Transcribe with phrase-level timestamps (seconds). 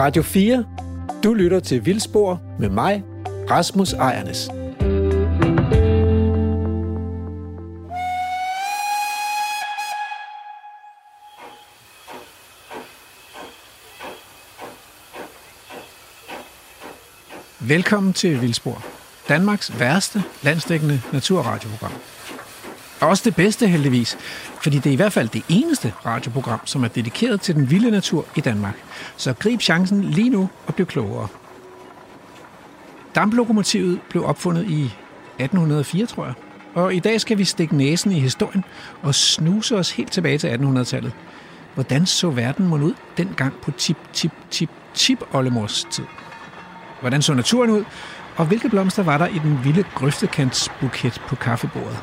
[0.00, 0.64] Radio 4.
[1.24, 3.04] Du lytter til Vildspor med mig,
[3.50, 4.48] Rasmus Ejernes.
[17.68, 18.84] Velkommen til Vildspor,
[19.28, 21.92] Danmarks værste landstækkende naturradioprogram.
[23.00, 24.18] Også det bedste heldigvis,
[24.62, 27.90] fordi det er i hvert fald det eneste radioprogram, som er dedikeret til den vilde
[27.90, 28.74] natur i Danmark.
[29.16, 31.28] Så grib chancen lige nu og bliv klogere.
[33.14, 36.34] Damplokomotivet blev opfundet i 1804, tror jeg.
[36.74, 38.64] Og i dag skal vi stikke næsen i historien
[39.02, 41.12] og snuse os helt tilbage til 1800-tallet.
[41.74, 46.04] Hvordan så verden mon ud dengang på tip, tip, tip, tip oldemors tid?
[47.00, 47.84] Hvordan så naturen ud?
[48.36, 51.98] Og hvilke blomster var der i den vilde grøftekantsbuket på kaffebordet?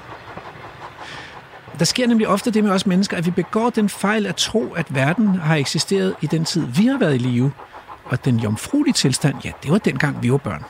[1.80, 4.74] Der sker nemlig ofte det med os mennesker, at vi begår den fejl at tro,
[4.74, 7.52] at verden har eksisteret i den tid, vi har været i live.
[8.06, 10.64] Og den jomfruelige tilstand, ja, det var dengang vi var børn.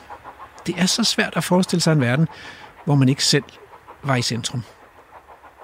[0.66, 2.28] Det er så svært at forestille sig en verden,
[2.84, 3.44] hvor man ikke selv
[4.02, 4.62] var i centrum.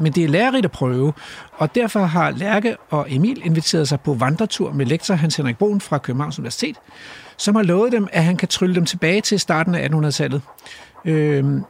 [0.01, 1.13] Men det er lærerigt at prøve,
[1.53, 5.81] og derfor har Lærke og Emil inviteret sig på vandretur med lektor Hans Henrik Bohn
[5.81, 6.77] fra Københavns Universitet,
[7.37, 10.43] som har lovet dem, at han kan trylle dem tilbage til starten af 1800-tallet,
[11.05, 11.61] øh,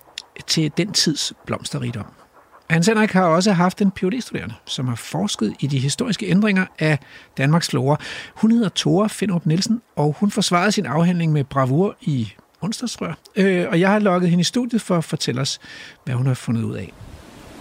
[0.46, 2.23] til den tids blomsterrigdom.
[2.70, 6.66] Hans Henrik har også haft en phd studerende som har forsket i de historiske ændringer
[6.78, 6.98] af
[7.38, 7.96] Danmarks flora.
[8.34, 13.14] Hun hedder Tore Finderup Nielsen, og hun forsvarede sin afhandling med bravur i onsdagsrør.
[13.36, 15.60] Øh, og jeg har lukket hende i studiet for at fortælle os,
[16.04, 16.92] hvad hun har fundet ud af.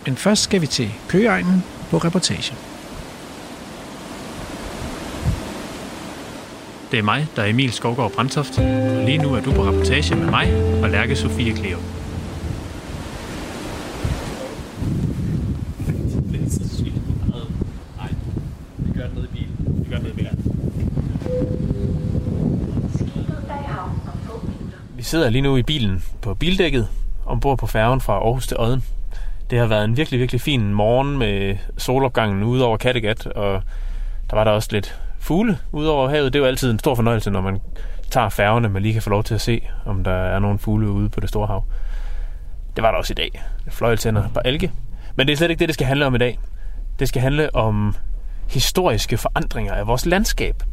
[0.06, 2.56] Men først skal vi til Køgeegnen på reportage.
[6.92, 8.58] Det er mig, der er Emil Skovgaard Brandtoft.
[9.06, 11.82] Lige nu er du på reportage med mig og Lærke Sofie Kleop.
[25.03, 26.88] Vi sidder lige nu i bilen på bildækket
[27.26, 28.84] ombord på færgen fra Aarhus til Odden.
[29.50, 33.62] Det har været en virkelig, virkelig fin morgen med solopgangen ude over Kattegat, og
[34.30, 36.34] der var der også lidt fugle ude over havet.
[36.34, 37.60] Det er jo altid en stor fornøjelse, når man
[38.10, 40.90] tager færgerne, man lige kan få lov til at se, om der er nogle fugle
[40.90, 41.64] ude på det store hav.
[42.76, 43.44] Det var der også i dag.
[43.70, 44.72] Fløjeltænder på alge.
[45.16, 46.40] Men det er slet ikke det, det skal handle om i dag.
[47.00, 47.96] Det skal handle om
[48.50, 50.64] historiske forandringer af vores landskab.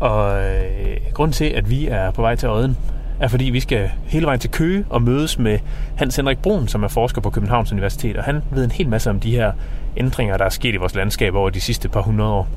[0.00, 2.76] Og øh, grund til, at vi er på vej til Odden,
[3.20, 5.58] er fordi vi skal hele vejen til Køge og mødes med
[5.96, 9.10] Hans Henrik Brun, som er forsker på Københavns Universitet, og han ved en hel masse
[9.10, 9.52] om de her
[9.96, 12.48] ændringer, der er sket i vores landskab over de sidste par hundrede år.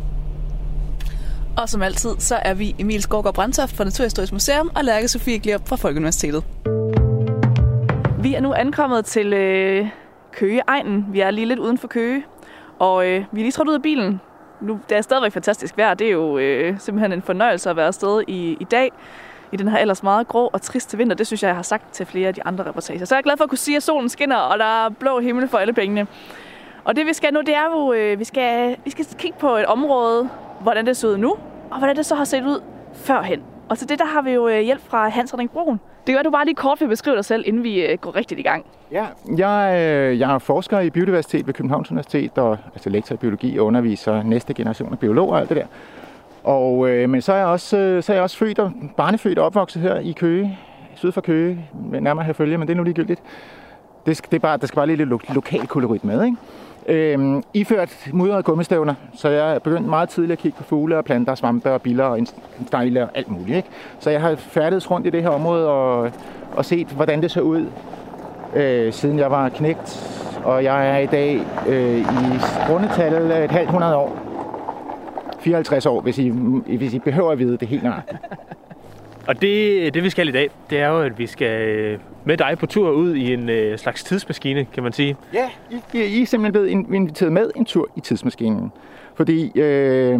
[1.57, 5.39] Og som altid, så er vi Emil Skovgaard Brandtoft fra Naturhistorisk Museum og Lærke Sofie
[5.39, 6.43] Glierup fra Folkeuniversitetet.
[8.19, 9.87] Vi er nu ankommet til øh,
[10.31, 11.05] Køge-egnen.
[11.11, 12.23] Vi er lige lidt uden for Køge,
[12.79, 14.21] og øh, vi er lige trådt ud af bilen.
[14.61, 15.93] Nu, det er stadigvæk fantastisk vejr.
[15.93, 18.91] Det er jo øh, simpelthen en fornøjelse at være afsted i, i dag
[19.51, 21.15] i den her ellers meget grå og triste vinter.
[21.15, 23.05] Det synes jeg, jeg har sagt til flere af de andre reportager.
[23.05, 25.19] Så jeg er glad for at kunne sige, at solen skinner, og der er blå
[25.19, 26.07] himmel for alle pengene.
[26.83, 29.55] Og det vi skal nu, det er jo, øh, vi skal, vi skal kigge på
[29.55, 30.29] et område,
[30.61, 31.35] hvordan det ser ud nu,
[31.71, 32.61] og hvordan det så har set ud
[32.93, 33.43] førhen.
[33.69, 35.79] Og til det der har vi jo øh, hjælp fra Hans Henrik Broen.
[36.07, 38.39] Det gør du bare lige kort vil beskrive dig selv, inden vi øh, går rigtigt
[38.39, 38.65] i gang.
[38.91, 39.05] Ja,
[39.37, 43.57] jeg, øh, jeg er forsker i biodiversitet ved Københavns Universitet, og altså lektor i biologi
[43.57, 45.65] og underviser næste generation af biologer og alt det der.
[46.43, 49.39] Og, øh, men så er, jeg også, øh, så er jeg også født og barnefødt
[49.39, 50.59] og opvokset her i Køge,
[50.95, 51.65] syd for Køge,
[51.99, 53.21] nærmere her følge, men det er nu ligegyldigt.
[54.05, 56.37] Det, skal, det er bare, der skal bare lige lidt lo- lokal kolorit med, ikke?
[56.87, 61.05] Øhm, iført mudrede gummistævner, så jeg er begyndt meget tidligt at kigge på fugle og
[61.05, 62.19] planter, svampe og biller og
[62.67, 63.57] stejle og alt muligt.
[63.57, 63.69] Ikke?
[63.99, 66.11] Så jeg har færdedes rundt i det her område og,
[66.55, 67.65] og set, hvordan det ser ud,
[68.55, 70.17] øh, siden jeg var knægt.
[70.43, 72.03] Og jeg er i dag øh, i
[72.69, 74.30] rundetal et halvt hundrede år.
[75.41, 76.29] 54 år, hvis I,
[76.77, 78.19] hvis I behøver at vide det helt nøjagtigt.
[79.27, 82.37] Og det, det vi skal i dag, det er jo, at vi skal øh, med
[82.37, 85.15] dig på tur ud i en øh, slags tidsmaskine, kan man sige.
[85.33, 88.71] Ja, I, I er simpelthen blevet inviteret med en tur i tidsmaskinen.
[89.15, 90.19] Fordi, øh,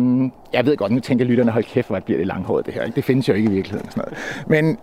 [0.54, 2.92] jeg ved godt, nu tænker lytterne, hold kæft, hvor bliver det langhåret det her.
[2.92, 3.92] Det findes jo ikke i virkeligheden.
[3.92, 4.48] Sådan noget.
[4.48, 4.78] Men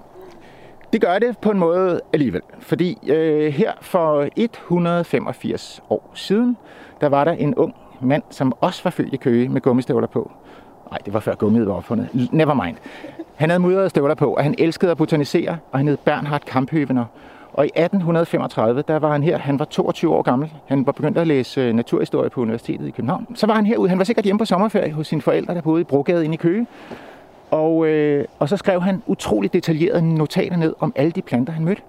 [0.92, 2.42] det gør det på en måde alligevel.
[2.60, 6.56] Fordi øh, her for 185 år siden,
[7.00, 10.30] der var der en ung mand, som også var født i Køge med gummistøvler på.
[10.90, 12.28] Nej, det var før gummiet var opfundet.
[12.32, 12.76] Never mind.
[13.34, 17.04] Han havde mudrede støvler på, og han elskede at botanisere, og han hed Bernhard Kamphøvener.
[17.52, 20.52] Og i 1835, der var han her, han var 22 år gammel.
[20.66, 23.26] Han var begyndt at læse øh, naturhistorie på Universitetet i København.
[23.34, 23.88] Så var han herude.
[23.88, 26.36] Han var sikkert hjemme på sommerferie hos sine forældre, der boede i Brogade inde i
[26.36, 26.66] Køge.
[27.50, 31.64] Og, øh, og så skrev han utroligt detaljerede notater ned om alle de planter, han
[31.64, 31.82] mødte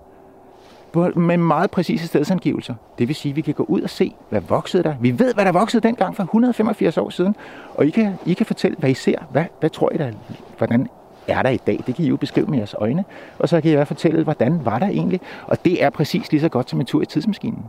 [1.15, 2.73] med meget præcise stedsangivelser.
[2.99, 4.95] Det vil sige, at vi kan gå ud og se, hvad voksede der.
[5.01, 7.35] Vi ved, hvad der voksede dengang for 185 år siden.
[7.75, 9.17] Og I kan, I kan fortælle, hvad I ser.
[9.31, 10.11] Hvad, hvad tror I der,
[10.57, 10.87] hvordan
[11.27, 11.83] er der i dag?
[11.87, 13.05] Det kan I jo beskrive med jeres øjne.
[13.39, 15.21] Og så kan jeg fortælle, hvordan var der egentlig?
[15.47, 17.65] Og det er præcis lige så godt som en tur i tidsmaskinen.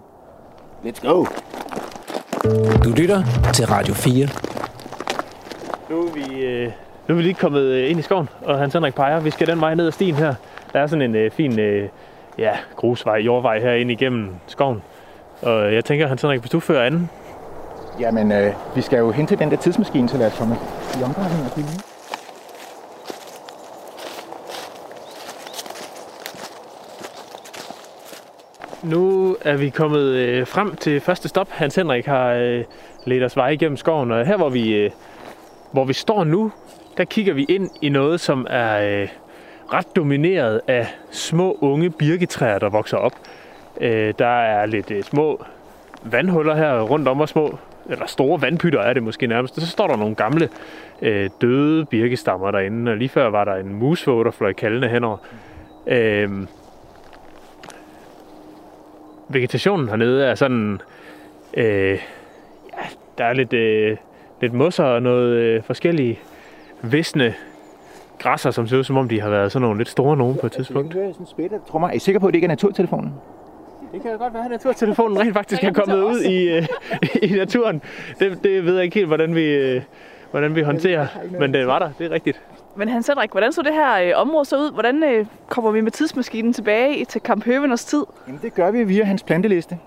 [0.84, 1.25] Let's go!
[2.84, 3.22] Du lytter
[3.55, 4.28] til Radio 4.
[5.90, 6.70] Nu er vi, øh,
[7.08, 9.20] nu er vi lige kommet øh, ind i skoven, og Hans Henrik peger.
[9.20, 10.34] Vi skal den vej ned ad stien her.
[10.72, 11.88] Der er sådan en øh, fin øh,
[12.40, 14.82] ja, grusvej, jordvej her ind igennem skoven.
[15.42, 17.10] Og jeg tænker, Hans Henrik, hvis du fører anden,
[18.00, 20.56] Jamen, øh, vi skal jo hen til den der tidsmaskine, så lad os komme
[21.00, 21.66] i omdrejning og blive
[28.82, 31.48] Nu er vi kommet øh, frem til første stop.
[31.50, 32.64] Hans Henrik har øh,
[33.04, 34.90] ledt os vej igennem skoven, og her hvor vi, øh,
[35.72, 36.52] hvor vi står nu,
[36.96, 39.08] der kigger vi ind i noget, som er øh,
[39.72, 43.12] ret domineret af små unge birketræer, der vokser op.
[43.81, 45.44] Øh, der er lidt øh, små
[46.02, 47.58] vandhuller her rundt om og små
[47.90, 49.56] eller store vandpytter er det måske nærmest.
[49.56, 50.49] Og så står der nogle gamle
[51.02, 55.17] øh, døde birkestammer derinde, og lige før var der en musvåg, der fløj kaldende henover.
[55.87, 56.31] Øh,
[59.28, 60.81] vegetationen hernede er sådan...
[61.55, 61.99] Øh,
[62.72, 62.87] ja,
[63.19, 63.96] der er lidt, øh,
[64.40, 66.19] lidt mosser og noget øh, forskellige
[66.82, 67.34] visne
[68.20, 70.46] græsser, som ser ud som om de har været sådan nogle lidt store nogen på
[70.46, 70.94] et tidspunkt.
[70.94, 71.88] Jeg sådan spætte, trommer.
[71.88, 73.14] Er I sikker på, at det ikke er naturtelefonen?
[73.93, 76.67] Det kan godt være, at naturtelefonen rent faktisk er kommet ud i, øh,
[77.22, 77.82] i naturen.
[78.19, 79.82] Det, det ved jeg ikke helt, hvordan vi, øh,
[80.31, 81.06] hvordan vi håndterer,
[81.40, 82.40] men det var der, det er rigtigt.
[82.76, 84.72] Men Hans Henrik, hvordan så det her øh, område så ud?
[84.72, 88.05] Hvordan øh, kommer vi med tidsmaskinen tilbage til Kamp Høveners tid?
[88.26, 89.78] Jamen, det gør vi via hans planteliste.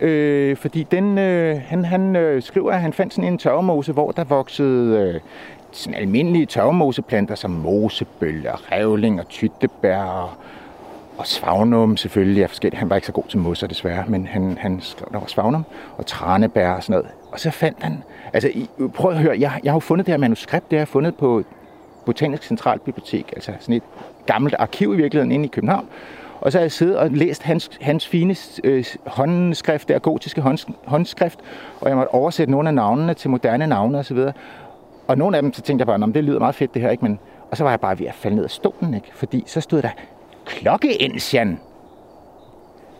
[0.00, 4.10] Øh, fordi den, øh, han, han øh, skriver, at han fandt sådan en tørvemose, hvor
[4.10, 5.20] der voksede øh,
[5.72, 10.30] sådan almindelige tørvemoseplanter som mosebøller, revling og tyttebær og,
[11.18, 12.78] og svagnum selvfølgelig er forskelligt.
[12.78, 15.64] Han var ikke så god til mosser desværre, men han, han skrev, der var svagnum
[15.98, 17.08] og tranebær og sådan noget.
[17.32, 20.12] Og så fandt han, altså I, prøv at høre, jeg, jeg har jo fundet det
[20.12, 21.42] her manuskript, det har jeg fundet på
[22.06, 23.82] Botanisk Centralbibliotek, altså sådan et
[24.26, 25.88] gammelt arkiv i virkeligheden inde i København.
[26.40, 30.58] Og så har jeg siddet og læst hans, hans fine øh, håndskrift, der gotiske hånd,
[30.84, 31.38] håndskrift,
[31.80, 34.16] og jeg måtte oversætte nogle af navnene til moderne navne osv.
[34.16, 34.34] Og
[35.08, 36.90] og nogle af dem, så tænkte jeg bare, "Nå, det lyder meget fedt det her,
[36.90, 37.04] ikke?
[37.04, 37.18] Men,
[37.50, 39.08] og så var jeg bare ved at falde ned af stolen, ikke?
[39.14, 39.90] Fordi så stod der,
[40.46, 41.58] klokkeensian.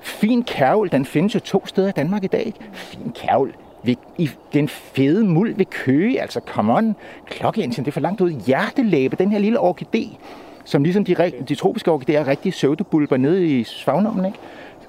[0.01, 2.59] Fin kærvel, den findes jo to steder i Danmark i dag, ikke?
[2.73, 3.53] Fin kærvel
[3.83, 6.97] ved, i den fede muld ved Køge, altså come on,
[7.27, 8.31] klokkeensian, det er for langt ud.
[8.31, 10.17] Hjertelæbe, den her lille orkidé,
[10.65, 14.39] som ligesom de, de tropiske orkidéer er rigtig søvdebulber nede i svagnummen, ikke?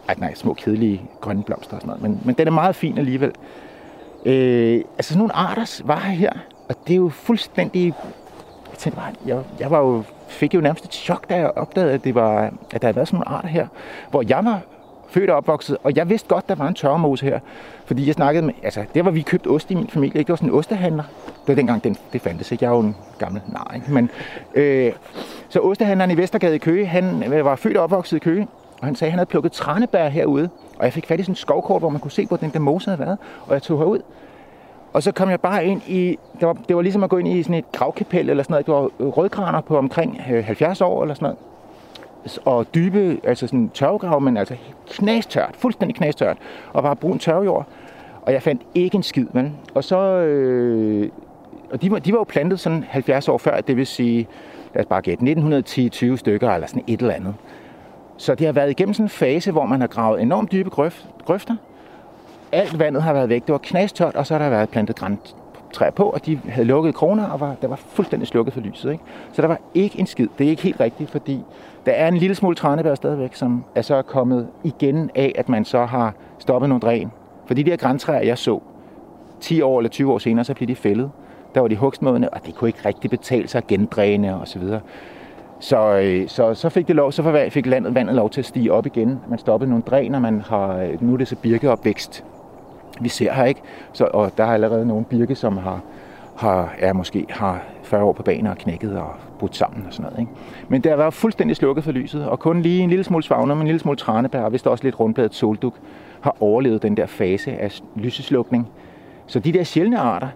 [0.07, 2.97] Ej, nej, små kedelige grønne blomster og sådan noget, men, men den er meget fin
[2.97, 3.31] alligevel.
[4.25, 6.31] Øh, altså sådan nogle arter var her,
[6.69, 7.93] og det er jo fuldstændig...
[8.71, 11.93] Jeg tænkte bare, jeg, jeg var jo, fik jo nærmest et chok, da jeg opdagede,
[11.93, 13.67] at, det var, at der havde været sådan nogle arter her,
[14.09, 14.61] hvor jeg var
[15.09, 17.39] født og opvokset, og jeg vidste godt, der var en tørremose her,
[17.85, 20.27] fordi jeg snakkede med, altså der var vi købt ost i min familie, ikke?
[20.27, 22.81] det var sådan en ostehandler, det var dengang, den, det fandtes ikke, jeg er jo
[22.81, 23.93] en gammel nej, ikke?
[23.93, 24.09] men
[24.55, 24.91] øh,
[25.49, 28.47] så ostehandleren i Vestergade i Køge, han øh, var født og opvokset i Køge,
[28.81, 31.31] og han sagde, at han havde plukket tranebær herude, og jeg fik fat i sådan
[31.31, 33.17] en skovkort, hvor man kunne se, hvor den der mose havde været,
[33.47, 33.99] og jeg tog herud,
[34.93, 37.27] og så kom jeg bare ind i, det var, det var ligesom at gå ind
[37.27, 38.65] i sådan et gravkapel eller sådan noget.
[38.65, 41.37] Det var øh, rødgraner på omkring øh, 70 år eller sådan noget.
[42.45, 44.55] Og dybe, altså sådan tørvegrav, men altså
[44.89, 46.37] knastørt, fuldstændig knastørt.
[46.73, 47.67] Og bare brun tørvejord.
[48.21, 49.57] Og jeg fandt ikke en skid, men.
[49.73, 51.09] Og så, øh,
[51.71, 54.27] og de var, de var jo plantet sådan 70 år før, det vil sige,
[54.73, 57.35] lad os bare gætte, 1910-20 stykker eller sådan et eller andet.
[58.17, 61.03] Så det har været igennem sådan en fase, hvor man har gravet enormt dybe grøf,
[61.25, 61.55] grøfter,
[62.51, 63.45] alt vandet har været væk.
[63.45, 66.95] Det var knastørt, og så har der været plantet græntræer på, og de havde lukket
[66.95, 68.91] kroner, og var, der var fuldstændig slukket for lyset.
[68.91, 69.03] Ikke?
[69.33, 70.27] Så der var ikke en skid.
[70.37, 71.43] Det er ikke helt rigtigt, fordi
[71.85, 75.65] der er en lille smule tranebær stadigvæk, som er så kommet igen af, at man
[75.65, 77.11] så har stoppet nogle dræn.
[77.45, 78.59] For de der græntræer, jeg så,
[79.39, 81.11] 10 år eller 20 år senere, så blev de fældet.
[81.55, 84.59] Der var de hugstmådene, og det kunne ikke rigtig betale sig at gendræne og så
[84.59, 84.79] videre.
[85.59, 88.73] Så, øh, så, så fik, det lov, så fik landet vandet lov til at stige
[88.73, 89.19] op igen.
[89.29, 92.23] Man stoppede nogle dræn, man har, øh, nu er det så birkeopvækst,
[92.99, 93.61] vi ser her, ikke?
[93.93, 95.81] Så, og der er allerede nogle birke, som har,
[96.35, 100.03] har, er måske har 40 år på banen og knækket og brudt sammen og sådan
[100.03, 100.19] noget.
[100.19, 100.31] Ikke?
[100.67, 103.65] Men der var fuldstændig slukket for lyset, og kun lige en lille smule svagner, en
[103.65, 105.73] lille smule tranebær, og vist også lidt rundbladet solduk,
[106.21, 108.67] har overlevet den der fase af lyseslukning.
[109.27, 110.27] Så de der sjældne arter,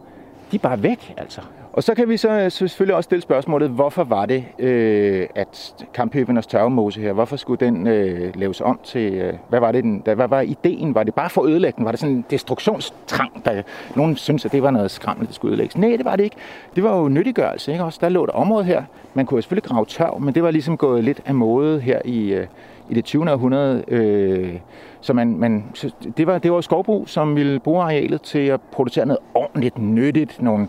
[0.52, 1.42] de er bare væk, altså.
[1.74, 5.86] Og så kan vi så øh, selvfølgelig også stille spørgsmålet, hvorfor var det, øh, at
[5.98, 10.04] Kamphøvener's tørvemose her, hvorfor skulle den øh, laves om til, øh, hvad var det, den,
[10.06, 10.96] der, hvad var ideen?
[10.96, 11.86] Var det bare for at ødelægge den?
[11.86, 13.62] Var det sådan en destruktionstrang, der
[13.96, 15.78] nogen synes, at det var noget skræmmende, der skulle ødelægges?
[15.78, 16.36] Nej, det var det ikke.
[16.76, 18.00] Det var jo nyttiggørelse, ikke også?
[18.02, 18.84] Der lå et område her.
[19.14, 22.02] Man kunne jo selvfølgelig grave tørv, men det var ligesom gået lidt af mode her
[22.06, 22.48] i, øh,
[22.90, 23.32] i det 20.
[23.32, 23.84] århundrede.
[23.88, 24.54] Øh,
[25.02, 28.62] så man, man, så det, var, det var skovbrug, som ville bruge arealet til at
[28.62, 30.68] producere noget ordentligt nyttigt, nogle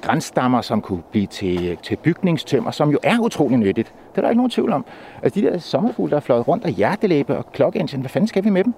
[0.00, 3.94] grænstammer, som kunne blive til, til bygningstømmer, som jo er utrolig nyttigt.
[4.10, 4.84] Det er der ikke nogen tvivl om.
[5.22, 8.44] Altså de der sommerfugle, der er fløjet rundt, og hjertelæbe og klokkeengine, hvad fanden skal
[8.44, 8.74] vi med dem?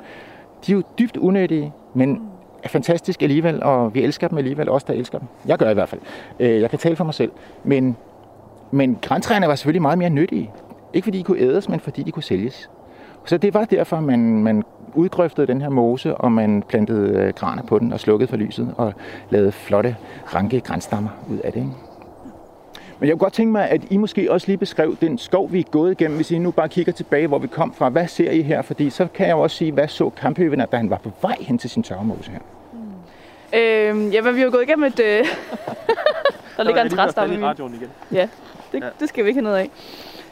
[0.66, 2.22] De er jo dybt unødige, men
[2.62, 5.28] er fantastiske alligevel, og vi elsker dem alligevel, også der elsker dem.
[5.46, 6.00] Jeg gør i hvert fald.
[6.40, 7.32] Øh, jeg kan tale for mig selv.
[7.64, 7.96] Men,
[8.70, 10.50] men græntræerne var selvfølgelig meget mere nyttige.
[10.92, 12.70] Ikke fordi de kunne ædes, men fordi de kunne sælges.
[13.26, 14.64] Så det var derfor, man, man
[14.94, 18.74] udgrøftede den her mose, og man plantede øh, graner på den og slukkede for lyset
[18.76, 18.94] og
[19.30, 19.96] lavede flotte,
[20.34, 21.60] ranke grænstammer ud af det.
[21.60, 21.72] Ikke?
[22.98, 25.60] Men jeg kunne godt tænke mig, at I måske også lige beskrev den skov, vi
[25.60, 27.88] er gået igennem, hvis I nu bare kigger tilbage, hvor vi kom fra.
[27.88, 28.62] Hvad ser I her?
[28.62, 31.36] Fordi så kan jeg jo også sige, hvad så Kamphøven, da han var på vej
[31.40, 32.38] hen til sin tørremose her?
[32.72, 32.78] Mm.
[33.58, 35.00] Øh, jamen, vi har gået igennem et...
[35.00, 35.06] Øh...
[36.56, 37.88] der ligger en træstamme i radioen igen.
[38.12, 38.28] Ja,
[38.72, 38.88] det, ja.
[39.00, 39.70] det skal vi ikke have noget af.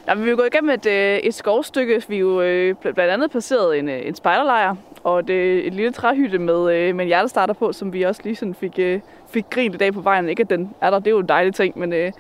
[0.07, 2.03] Nå, vi er gået igennem et, øh, et skovstykke.
[2.09, 5.31] Vi er jo øh, blandt andet passeret en, øh, en spejderlejr og et,
[5.67, 8.81] et lille træhytte med, med en hjertestarter på, som vi også lige sådan fik,
[9.29, 10.29] fik grint i dag på vejen.
[10.29, 12.13] Ikke at den er der, det er jo en dejlig ting, men det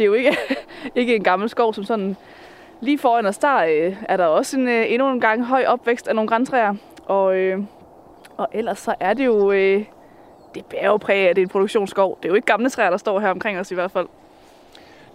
[0.00, 0.36] er jo ikke,
[0.94, 2.16] ikke en gammel skov, som sådan
[2.80, 3.58] lige foran os, der
[4.08, 6.74] er der også en, endnu en gang høj opvækst af nogle græntræer.
[7.06, 7.36] Og,
[8.36, 11.50] og ellers så er det jo, det bærer jo præg af, at det er en
[11.50, 12.16] produktionsskov.
[12.16, 14.06] Det er jo ikke gamle træer, der står her omkring os i hvert fald.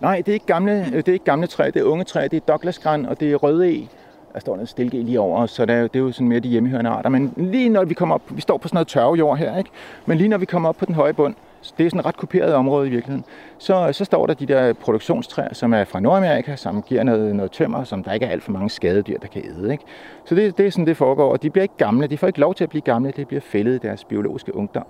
[0.01, 2.27] Nej, det er ikke gamle, øh, det er ikke gamle træer, det er unge træer,
[2.27, 3.87] det er Douglasgran og det er røde e.
[4.33, 6.47] Der står en stilke lige over, så det er, det er jo sådan mere de
[6.47, 7.09] hjemmehørende arter.
[7.09, 9.69] Men lige når vi kommer op, vi står på sådan noget tørvejord her, ikke?
[10.05, 11.35] Men lige når vi kommer op på den høje bund,
[11.77, 13.25] det er sådan et ret kuperet område i virkeligheden,
[13.57, 17.51] så, så står der de der produktionstræer, som er fra Nordamerika, som giver noget, noget
[17.51, 19.71] tømmer, som der ikke er alt for mange skadedyr, der kan æde.
[19.71, 19.83] Ikke?
[20.25, 22.39] Så det, det er sådan, det foregår, og de bliver ikke gamle, de får ikke
[22.39, 24.85] lov til at blive gamle, det bliver fældet i deres biologiske ungdom.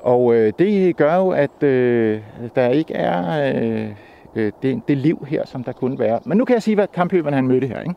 [0.00, 2.20] Og øh, det gør jo, at øh,
[2.54, 3.88] der ikke er øh,
[4.34, 6.20] øh, det, det liv her, som der kunne være.
[6.24, 7.80] Men nu kan jeg sige, hvad kamphøveren han mødte her.
[7.80, 7.94] Ikke?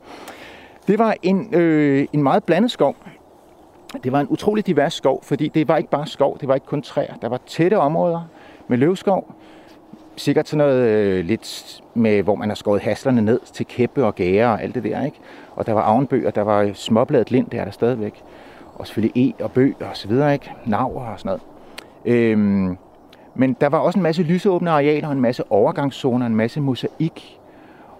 [0.87, 2.95] Det var en, øh, en meget blandet skov.
[4.03, 6.67] Det var en utrolig divers skov, fordi det var ikke bare skov, det var ikke
[6.67, 7.13] kun træer.
[7.21, 8.21] Der var tætte områder
[8.67, 9.33] med løvskov,
[10.15, 14.15] sikkert sådan noget øh, lidt med, hvor man har skåret haslerne ned til kæppe og
[14.15, 15.19] gære og alt det der, ikke?
[15.55, 18.23] Og der var avnbøger, der var småbladet lind, det er der stadigvæk.
[18.75, 20.51] Og selvfølgelig e og bøg og så videre, ikke?
[20.65, 21.41] Naver og sådan noget.
[22.05, 22.77] Øhm,
[23.35, 27.39] men der var også en masse lysåbne arealer, en masse overgangszoner, en masse mosaik.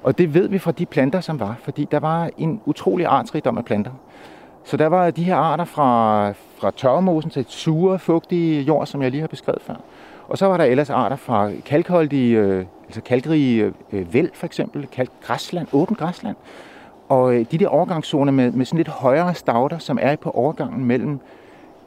[0.03, 3.57] Og det ved vi fra de planter, som var, fordi der var en utrolig artsrigdom
[3.57, 3.91] af planter.
[4.63, 9.11] Så der var de her arter fra, fra tørremosen til sure, fugtige jord, som jeg
[9.11, 9.75] lige har beskrevet før.
[10.27, 14.87] Og så var der ellers arter fra kalkholdige, øh, altså kalkrige øh, væld for eksempel,
[14.87, 16.35] kalkgræsland, åbent græsland.
[17.09, 20.85] Og øh, de der overgangszoner med, med sådan lidt højere stauder, som er på overgangen
[20.85, 21.19] mellem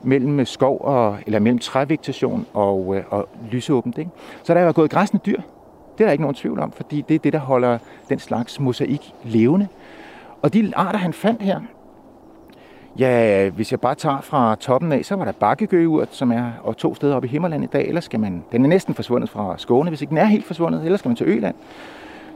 [0.03, 3.99] mellem skov og, eller mellem trævegetation og, øh, og lysåbent.
[3.99, 4.11] Ikke?
[4.43, 5.41] Så der er gået græsne dyr.
[5.99, 8.61] Det er der ikke nogen tvivl om, fordi det er det, der holder den slags
[8.61, 9.69] mosaik levende.
[10.43, 11.61] Og de arter, han fandt her,
[12.99, 16.77] ja, hvis jeg bare tager fra toppen af, så var der bakkegøgeurt, som er og
[16.77, 17.89] to steder oppe i Himmerland i dag.
[17.89, 20.85] Ellers skal man, den er næsten forsvundet fra Skåne, hvis ikke den er helt forsvundet.
[20.85, 21.55] Ellers skal man til Øland.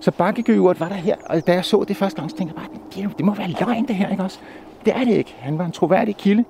[0.01, 2.67] Så bakkegøgeurt var der her, og da jeg så det første gang, så tænkte jeg
[2.67, 4.39] bare, det, det må være løgn det her, ikke også?
[4.85, 5.35] Det er det ikke.
[5.39, 6.45] Han var en troværdig kilde.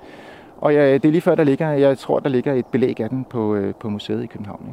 [0.61, 3.09] Og ja, det er lige før, der ligger, jeg tror, der ligger et belæg af
[3.09, 4.67] den på, øh, på museet i København.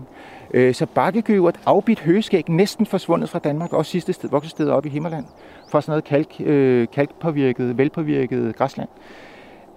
[0.53, 0.67] Ikke?
[0.67, 4.89] Øh, så bakkegøvert, afbidt høgeskæg, næsten forsvundet fra Danmark, også sidste sted, voksested op i
[4.89, 5.25] Himmerland,
[5.71, 8.89] fra sådan noget kalk, øh, kalkpåvirket, velpåvirket græsland.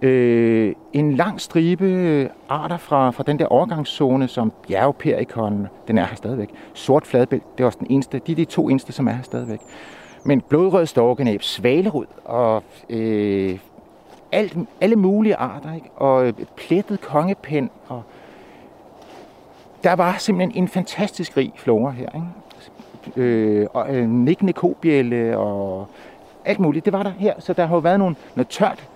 [0.03, 6.05] Øh, en lang stribe øh, arter fra, fra den der overgangszone, som bjergperikon, den er
[6.07, 6.51] her stadigvæk.
[6.75, 9.23] Sort fladbælt, det er også den eneste, de er de to eneste, som er her
[9.23, 9.61] stadigvæk.
[10.25, 13.59] Men blodrød storkenæb, svalerud og øh,
[14.33, 15.91] alt, alle mulige arter, ikke?
[15.97, 18.03] og øh, plettet kongepen, og
[19.85, 22.09] der var simpelthen en fantastisk rig flora her.
[22.15, 22.27] Ikke?
[23.17, 25.87] Øh, og øh, nikkende kobjælle og
[26.45, 27.35] alt muligt, det var der her.
[27.39, 28.89] Så der har jo været nogle, noget tørt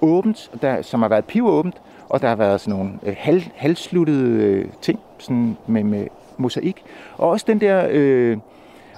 [0.00, 4.44] åbent, der, som har været pivåbent, og der har været sådan nogle øh, hal, halvsluttede
[4.44, 6.84] øh, ting sådan med, med mosaik.
[7.18, 8.38] Og også den der øh,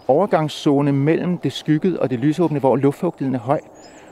[0.09, 3.61] overgangszone mellem det skyggede og det lysåbne, hvor luftfugtigheden er høj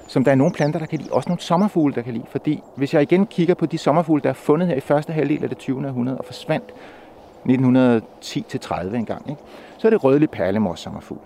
[0.07, 1.13] som der er nogle planter, der kan lide.
[1.13, 2.25] Også nogle sommerfugle, der kan lide.
[2.29, 5.43] Fordi hvis jeg igen kigger på de sommerfugle, der er fundet her i første halvdel
[5.43, 5.87] af det 20.
[5.87, 6.73] århundrede og forsvandt
[7.49, 9.41] 1910-30 engang, ikke?
[9.79, 11.21] så er det rødlig perlemors sommerfugl.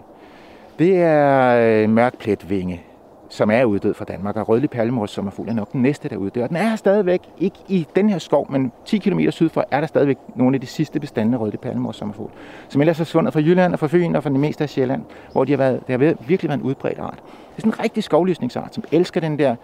[0.78, 2.82] Det er øh, mørkpletvinge,
[3.30, 6.18] som er uddød fra Danmark, og rødlig perlemors sommerfugl er nok den næste, der er
[6.18, 6.42] uddød.
[6.42, 9.86] Og den er stadigvæk, ikke i den her skov, men 10 km sydfor, er der
[9.86, 12.30] stadigvæk nogle af de sidste bestande af rødlig perlemors sommerfugl,
[12.68, 15.02] som ellers er forsvundet fra Jylland og fra Fyn og fra det meste af Sjælland,
[15.32, 17.18] hvor de har været, det har virkelig været en udbredt art.
[17.22, 19.56] Det er sådan en rigtig skovlysningsart, som elsker den der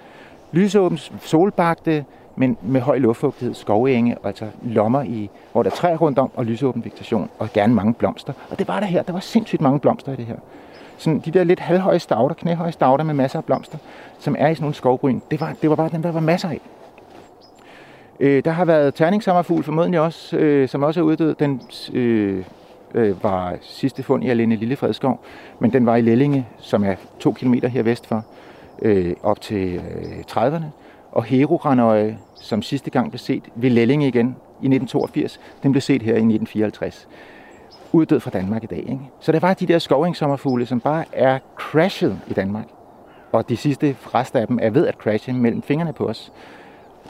[0.52, 2.04] lysåben, solbagte,
[2.36, 6.30] men med høj luftfugtighed, skovenge, og altså lommer, i, hvor der er træer rundt om,
[6.34, 8.32] og lysåben vegetation, og gerne mange blomster.
[8.50, 9.02] Og det var der her.
[9.02, 10.36] Der var sindssygt mange blomster i det her
[10.96, 13.78] sådan de der lidt halvhøje stauder, knæhøje stauder med masser af blomster,
[14.18, 16.48] som er i sådan nogle skovbryn, det var, det var bare dem, der var masser
[16.48, 16.60] af.
[18.20, 21.34] Øh, der har været terningsammerfugl formodentlig også, øh, som også er uddød.
[21.34, 21.60] Den
[21.92, 22.44] øh,
[22.94, 25.20] øh, var sidste fund i Alene Lillefredskov,
[25.58, 28.24] men den var i Lellinge, som er to kilometer her vest for,
[28.82, 30.64] øh, op til øh, 30'erne.
[31.12, 34.26] Og Herogranøje, som sidste gang blev set ved Lellinge igen
[34.62, 37.08] i 1982, den blev set her i 1954
[37.92, 38.78] uddød fra Danmark i dag.
[38.78, 39.00] Ikke?
[39.20, 42.64] Så der var de der skovingssommerfugle, som bare er crashet i Danmark.
[43.32, 46.32] Og de sidste rester af dem er ved at crashe mellem fingrene på os.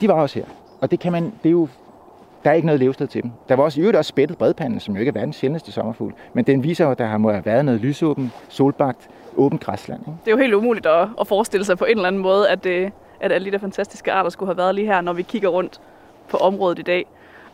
[0.01, 0.47] De var også her.
[0.81, 1.69] Og det kan man, det er jo,
[2.45, 3.31] der er ikke noget levested til dem.
[3.49, 6.15] Der var også i øvrigt også spættet bredpanden, som jo ikke er verdens sjældneste sommerfugl.
[6.33, 10.01] Men den viser jo, at der har må have været noget lysåben, solbagt, åbent græsland.
[10.01, 10.19] Ikke?
[10.25, 12.65] Det er jo helt umuligt at, at forestille sig på en eller anden måde, at,
[12.65, 15.49] det, at alle de der fantastiske arter skulle have været lige her, når vi kigger
[15.49, 15.81] rundt
[16.29, 17.07] på området i dag.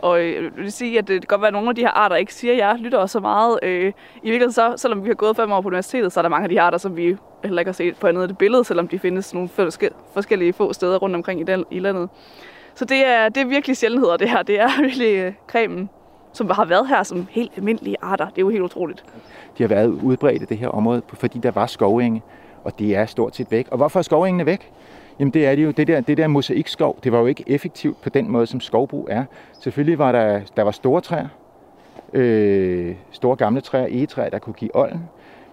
[0.03, 1.81] Og øh, jeg vil sige, at øh, det kan godt være, at nogle af de
[1.81, 3.59] her arter ikke siger, at jeg lytter også så meget.
[3.63, 3.93] Øh, I
[4.23, 6.49] virkeligheden så, selvom vi har gået fem år på universitetet, så er der mange af
[6.49, 8.89] de her arter, som vi heller ikke har set på andet af det billede, selvom
[8.89, 9.49] de findes nogle
[10.15, 12.09] forskellige få steder rundt omkring i, den, i landet.
[12.75, 14.43] Så det er, det er virkelig sjældenheder, det her.
[14.43, 15.91] Det er virkelig øh, kremen,
[16.33, 18.25] som har været her som helt almindelige arter.
[18.25, 19.05] Det er jo helt utroligt.
[19.59, 22.23] De har været udbredt i det her område, fordi der var skovenge,
[22.65, 23.69] og det er stort set væk.
[23.71, 24.71] Og hvorfor er skovengene væk?
[25.19, 28.03] Jamen det er det jo, det der, det der mosaikskov, det var jo ikke effektivt
[28.03, 29.25] på den måde, som skovbrug er.
[29.61, 31.29] Selvfølgelig var der, der var store træer,
[32.13, 35.09] øh, store gamle træer, egetræer, der kunne give olden,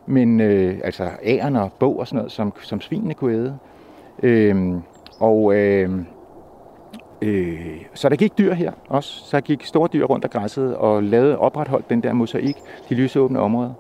[0.06, 3.58] men øh, altså æren og bog og sådan noget, som, som svinene kunne æde.
[4.24, 4.74] Øh,
[5.20, 6.00] og øh,
[7.22, 9.26] øh, så der gik dyr her også.
[9.26, 12.58] Så gik store dyr rundt og græssede og lavede opretholdt den der mosaik,
[12.90, 13.74] de lysåbne områder.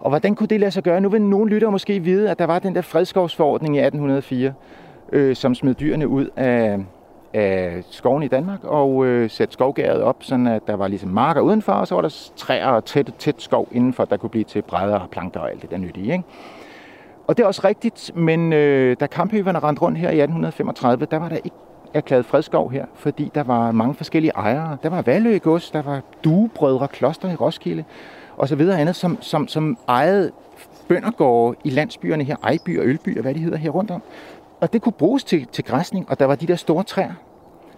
[0.00, 1.00] Og hvordan kunne det lade sig gøre?
[1.00, 4.52] Nu vil nogle lyttere måske vide, at der var den der fredskovsforordning i 1804,
[5.12, 6.78] øh, som smed dyrene ud af,
[7.34, 11.40] af skoven i Danmark og øh, satte skovgæret op, sådan at der var ligesom marker
[11.40, 14.62] udenfor, og så var der træer og tæt, tæt skov indenfor, der kunne blive til
[14.62, 16.12] brædder og planker og alt det der nyttige.
[16.12, 16.24] Ikke?
[17.26, 21.18] Og det er også rigtigt, men øh, da kamphøverne rendte rundt her i 1835, der
[21.18, 21.56] var der ikke
[21.94, 24.76] erklæret fredskov her, fordi der var mange forskellige ejere.
[24.82, 27.84] Der var Valø Gods, der var Duebrødre Kloster i Roskilde,
[28.36, 30.30] og så videre andet, som, som, som ejede
[30.88, 34.02] bøndergårde i landsbyerne her, Ejby og Ølby og hvad de hedder her rundt om.
[34.60, 37.14] Og det kunne bruges til, til græsning, og der var de der store træer.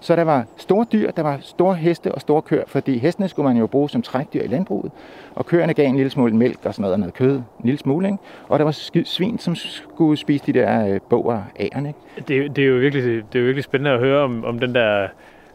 [0.00, 3.48] Så der var store dyr, der var store heste og store køer, fordi hestene skulle
[3.48, 4.92] man jo bruge som trækdyr i landbruget,
[5.34, 7.78] og køerne gav en lille smule mælk og sådan noget, og noget kød, en lille
[7.78, 8.18] smule, ikke?
[8.48, 11.86] og der var svin, som skulle spise de der øh, boger æren.
[11.86, 11.98] Ikke?
[12.28, 14.74] Det, det, er jo virkelig, det er jo virkelig spændende at høre om, om den
[14.74, 15.08] der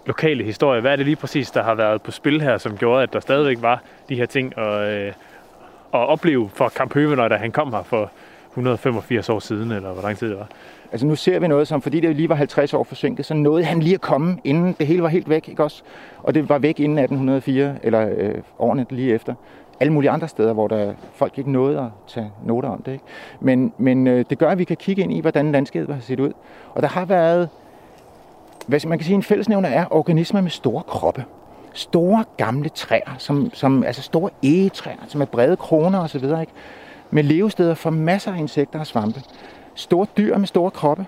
[0.06, 0.82] lokale historie.
[0.82, 3.20] Hvad er det lige præcis, der har været på spil her, som gjorde, at der
[3.20, 5.08] stadigvæk var de her ting at, øh,
[5.94, 8.12] at opleve for Kamp Høvener, da han kom her for
[8.50, 10.48] 185 år siden, eller hvor lang tid det var?
[10.92, 13.64] Altså nu ser vi noget som, fordi det lige var 50 år forsinket, så nåede
[13.64, 15.84] han lige at komme, inden det hele var helt væk, ikke også?
[16.24, 19.34] Og det var væk inden 1804, eller øh, årene lige efter.
[19.80, 22.92] Alle mulige andre steder, hvor der folk ikke nåede at tage noter om det.
[22.92, 23.04] Ikke?
[23.40, 26.20] Men, men øh, det gør, at vi kan kigge ind i, hvordan landskabet har set
[26.20, 26.32] ud.
[26.76, 27.50] Og der har været,
[28.68, 31.26] hvad man kan sige, en fællesnævner er organismer med store kroppe.
[31.74, 36.54] Store gamle træer, som, som, altså store egetræer, som er brede kroner osv., ikke?
[37.12, 39.22] med levesteder for masser af insekter og svampe.
[39.78, 41.06] Store dyr med store kroppe.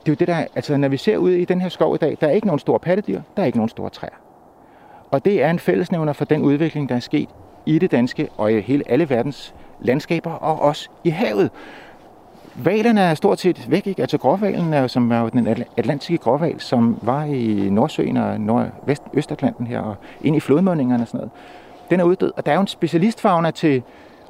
[0.00, 1.98] Det er jo det, der, altså når vi ser ud i den her skov i
[1.98, 4.10] dag, der er ikke nogen store pattedyr, der er ikke nogen store træer.
[5.10, 7.28] Og det er en fællesnævner for den udvikling, der er sket
[7.66, 11.50] i det danske og i hele alle verdens landskaber, og også i havet.
[12.54, 14.02] Valerne er stort set væk, ikke?
[14.02, 18.40] Altså gråvalen er jo, som er jo den atlantiske gråval, som var i Nordsøen og
[18.40, 21.30] Nordvest Østatlanten her, og ind i flodmundingerne og sådan noget.
[21.90, 23.82] Den er uddød, og der er jo en specialistfauna til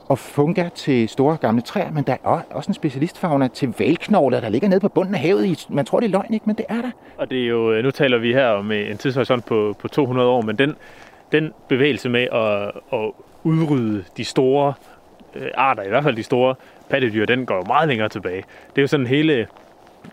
[0.09, 4.49] og funga til store gamle træer, men der er også en specialistfauna til valknogler, der
[4.49, 5.67] ligger nede på bunden af havet.
[5.69, 6.47] Man tror, det er løgn, ikke?
[6.47, 6.91] men det er der.
[7.17, 9.89] Og det er jo, øh, nu taler vi her om øh, en tidshorisont på, på
[9.89, 10.77] 200 år, men den,
[11.33, 13.11] den bevægelse med at, at
[13.45, 14.75] udrydde de store
[15.35, 16.55] øh, arter, i hvert fald de store
[16.91, 18.45] pattedyr, den går jo meget længere tilbage.
[18.71, 19.47] Det er jo sådan hele,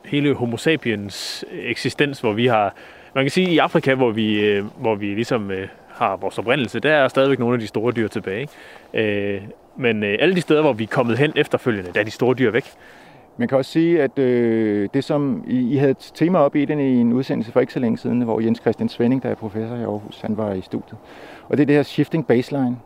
[0.06, 2.74] hele homo sapiens eksistens, hvor vi har,
[3.14, 6.80] man kan sige i Afrika, hvor vi, øh, hvor vi ligesom øh, har vores oprindelse,
[6.80, 8.48] der er stadigvæk nogle af de store dyr tilbage.
[8.94, 9.42] Øh,
[9.76, 12.36] men øh, alle de steder, hvor vi er kommet hen efterfølgende, der er de store
[12.36, 12.66] dyr væk.
[13.38, 16.66] Man kan også sige, at øh, det som I, I havde et tema op i
[16.66, 19.36] den i en udsendelse for ikke så længe siden, hvor Jens Christian Svending, der er
[19.36, 20.98] professor i Aarhus, han var i studiet.
[21.50, 22.78] Og det er det her shifting baseline,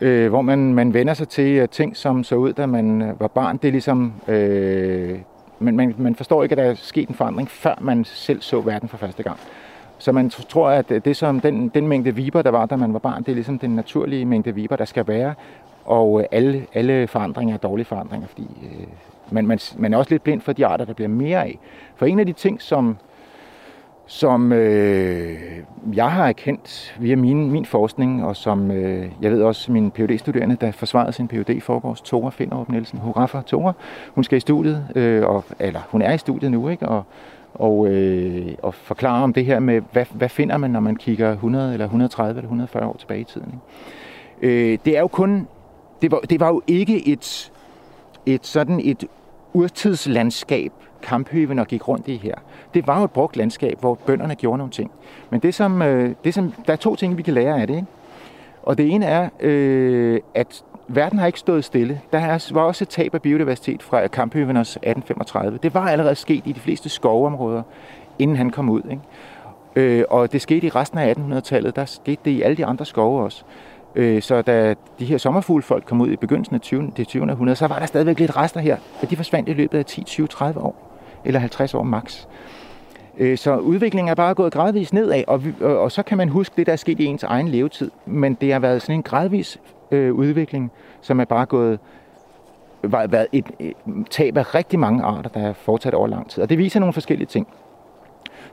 [0.00, 3.20] øh, hvor man, man vender sig til at ting, som så ud, da man øh,
[3.20, 3.56] var barn.
[3.56, 5.18] Det er ligesom, øh,
[5.58, 8.60] man, man, man forstår ikke, at der er sket en forandring, før man selv så
[8.60, 9.38] verden for første gang.
[10.00, 12.92] Så man tror, at øh, det som den, den mængde viber, der var, da man
[12.92, 15.34] var barn, det er ligesom den naturlige mængde viber, der skal være.
[15.84, 18.86] Og øh, alle, alle forandringer er dårlige forandringer, fordi øh,
[19.30, 21.58] man, man, man er også lidt blind for de arter, der bliver mere af.
[21.96, 22.96] For en af de ting, som,
[24.06, 25.38] som øh,
[25.94, 30.18] jeg har erkendt via min, min forskning, og som øh, jeg ved også min phd
[30.18, 31.50] studerende der forsvarede sin Ph.D.
[31.50, 32.98] i forgårs, Tora Finderup Nielsen.
[32.98, 33.72] Hurra for Tora.
[34.14, 36.88] Hun skal i studiet, øh, og, eller hun er i studiet nu, ikke?
[36.88, 37.04] Og,
[37.54, 41.32] og, øh, og forklare om det her med, hvad, hvad finder man, når man kigger
[41.32, 43.60] 100 eller 130 eller 140 år tilbage i tiden.
[44.42, 44.72] Ikke?
[44.72, 45.48] Øh, det er jo kun,
[46.02, 47.52] det var, det var jo ikke et,
[48.26, 49.04] et sådan et
[49.52, 52.34] urtidslandskab, kamphøven og gik rundt i her.
[52.74, 54.90] Det var jo et brugt landskab, hvor bønderne gjorde nogle ting.
[55.30, 57.74] Men det som, øh, det som, der er to ting, vi kan lære af det.
[57.74, 57.86] Ikke?
[58.62, 62.00] Og det ene er, øh, at verden har ikke stået stille.
[62.12, 65.58] Der var også et tab af biodiversitet fra kamphøveners 1835.
[65.62, 67.62] Det var allerede sket i de fleste skovområder,
[68.18, 68.82] inden han kom ud.
[68.90, 69.02] Ikke?
[69.76, 71.76] Øh, og det skete i resten af 1800-tallet.
[71.76, 73.44] Der skete det i alle de andre skove også.
[73.94, 76.92] Øh, så da de her sommerfuglefolk kom ud i begyndelsen af 20.
[76.96, 77.22] Det 20.
[77.22, 80.02] århundrede, så var der stadigvæk lidt rester her, og de forsvandt i løbet af 10,
[80.04, 82.28] 20, 30 år, eller 50 år maks.
[83.18, 86.28] Øh, så udviklingen er bare gået gradvist nedad, og, vi, og, og så kan man
[86.28, 87.90] huske det, der er sket i ens egen levetid.
[88.06, 89.58] Men det har været sådan en gradvis
[89.90, 91.78] øh, udvikling, som er bare gået
[92.82, 93.74] var, været et, et
[94.10, 96.42] tab af rigtig mange arter, der er fortsat over lang tid.
[96.42, 97.48] Og det viser nogle forskellige ting.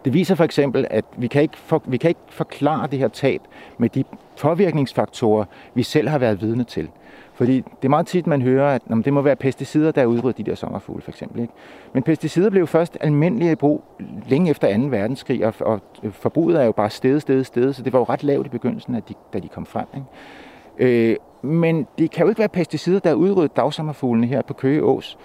[0.06, 3.08] Det viser for eksempel, at vi kan, ikke for, vi kan ikke forklare det her
[3.08, 3.41] tab
[3.78, 4.04] med de
[4.41, 6.89] påvirkningsfaktorer, vi selv har været vidne til.
[7.38, 10.43] Fordi det er meget tit, man hører, at jamen, det må være pesticider, der udrydder
[10.43, 11.41] de der sommerfugle, for eksempel.
[11.41, 11.54] Ikke?
[11.93, 13.84] Men pesticider blev først almindelige i brug
[14.28, 14.84] længe efter 2.
[14.84, 18.06] verdenskrig, og, og øh, forbruget er jo bare stedet, stedet, stedet, så det var jo
[18.10, 19.86] ret lavt i begyndelsen, at de, da de kom frem.
[19.95, 21.12] Ikke?
[21.12, 25.17] Øh, men det kan jo ikke være pesticider, der udryddede dagsommerfuglene her på Køge Ås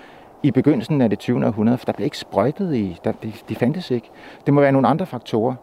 [0.43, 1.47] i begyndelsen af det 20.
[1.47, 4.11] århundrede, for der blev ikke sprøjtet i, der, de, de fandtes ikke.
[4.47, 5.55] Det må være nogle andre faktorer.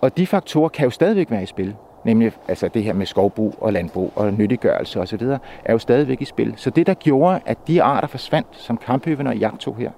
[0.00, 3.54] Og de faktorer kan jo stadigvæk være i spil nemlig altså det her med skovbrug
[3.60, 5.22] og landbrug og nyttiggørelse osv.,
[5.64, 6.54] er jo stadigvæk i spil.
[6.56, 9.90] Så det, der gjorde, at de arter forsvandt, som kamphøvene og jagtog her,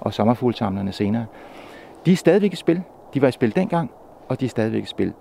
[0.00, 1.26] og sommerfuglsamlerne senere,
[2.06, 2.82] de er stadigvæk i spil.
[3.14, 3.90] De var i spil dengang,
[4.28, 5.12] og de er stadigvæk i spil.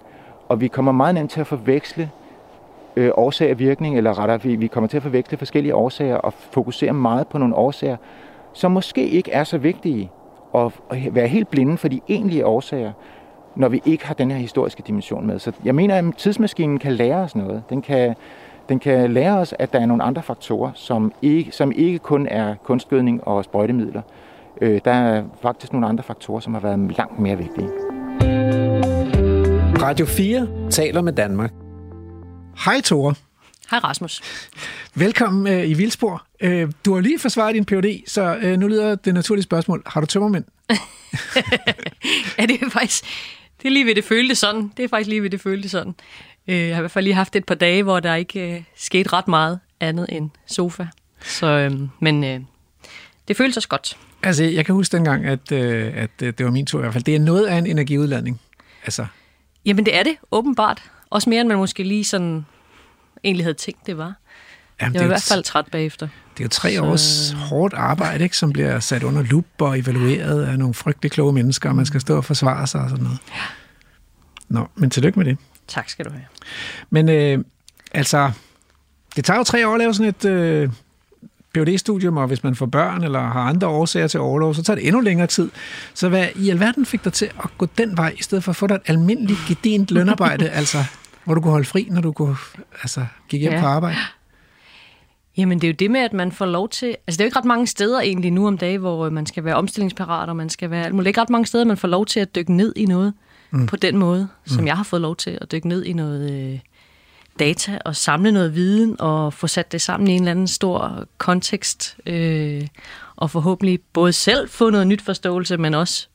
[0.49, 2.10] Og vi kommer meget nemt til at forveksle
[2.95, 6.34] øh, årsag og virkning, eller rettere, vi, vi kommer til at forveksle forskellige årsager og
[6.34, 7.97] fokusere meget på nogle årsager,
[8.53, 10.12] som måske ikke er så vigtige,
[10.51, 10.73] og
[11.12, 12.91] være helt blinde for de egentlige årsager,
[13.56, 15.39] når vi ikke har den her historiske dimension med.
[15.39, 17.63] Så jeg mener, at tidsmaskinen kan lære os noget.
[17.70, 18.16] Den kan,
[18.70, 22.28] den kan lære os, at der er nogle andre faktorer, som ikke, som ikke kun
[22.28, 24.02] er kunstgødning og sprøjtemidler.
[24.62, 27.70] Øh, der er faktisk nogle andre faktorer, som har været langt mere vigtige.
[29.82, 31.52] Radio 4 taler med Danmark.
[32.66, 33.16] Hej Tore.
[33.72, 34.22] Hej Rasmus.
[34.96, 36.24] Velkommen øh, i Vildspor.
[36.42, 39.84] Øh, du har lige forsvaret din PhD, så øh, nu lyder det naturlige spørgsmål.
[39.86, 40.46] Har du tømmermænd?
[42.38, 43.06] ja, det er faktisk
[43.63, 44.71] det er lige ved det følte sådan.
[44.78, 45.95] Det er faktisk lige ved det følte sådan.
[46.47, 48.63] Øh, jeg har i hvert fald lige haft et par dage, hvor der ikke øh,
[48.76, 50.88] skete ret meget andet end sofa.
[51.21, 52.39] Så, øh, men øh,
[53.28, 53.97] det føles også godt.
[54.23, 56.93] Altså, jeg kan huske dengang, at, øh, at øh, det var min tur i hvert
[56.93, 57.04] fald.
[57.04, 58.41] Det er noget af en energiudladning.
[58.84, 59.06] Altså.
[59.65, 60.84] Jamen, det er det, åbenbart.
[61.10, 62.45] Også mere, end man måske lige sådan
[63.23, 64.13] egentlig havde tænkt, det var.
[64.84, 66.08] Jamen, jeg var i hvert fald træt bagefter.
[66.38, 66.82] Det er jo tre så...
[66.82, 71.34] års hårdt arbejde, ikke, som bliver sat under lup og evalueret af nogle frygtelig kloge
[71.34, 73.19] mennesker, og man skal stå og forsvare sig og sådan noget.
[73.30, 73.41] Ja.
[74.50, 75.38] Nå, men tillykke med det.
[75.67, 76.24] Tak skal du have.
[76.89, 77.43] Men øh,
[77.91, 78.32] altså,
[79.15, 80.69] det tager jo tre år at lave sådan et øh,
[81.54, 84.88] PhD-studium, og hvis man får børn eller har andre årsager til overlov, så tager det
[84.88, 85.50] endnu længere tid.
[85.93, 88.56] Så hvad i alverden fik dig til at gå den vej, i stedet for at
[88.56, 90.78] få dig et almindeligt, gedint lønarbejde, altså,
[91.24, 92.36] hvor du kunne holde fri, når du kunne,
[92.82, 93.60] altså, gik hjem ja.
[93.60, 93.98] på arbejde?
[95.38, 96.88] Jamen det er jo det med, at man får lov til...
[96.88, 99.43] Altså det er jo ikke ret mange steder egentlig nu om dagen, hvor man skal
[99.43, 100.91] være omstillingsparat, og man skal være...
[100.91, 103.13] Det er ikke ret mange steder, man får lov til at dykke ned i noget
[103.52, 103.65] mm.
[103.65, 104.67] på den måde, som mm.
[104.67, 106.60] jeg har fået lov til at dykke ned i noget øh,
[107.39, 111.06] data og samle noget viden og få sat det sammen i en eller anden stor
[111.17, 112.67] kontekst øh,
[113.15, 116.08] og forhåbentlig både selv få noget nyt forståelse, men også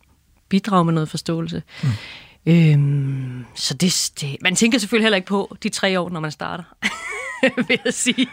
[0.49, 1.63] bidrage med noget forståelse.
[1.83, 1.89] Mm.
[2.47, 6.31] Øhm, så det, det, man tænker selvfølgelig heller ikke på de tre år, når man
[6.31, 6.65] starter.
[7.69, 8.29] vil jeg sige.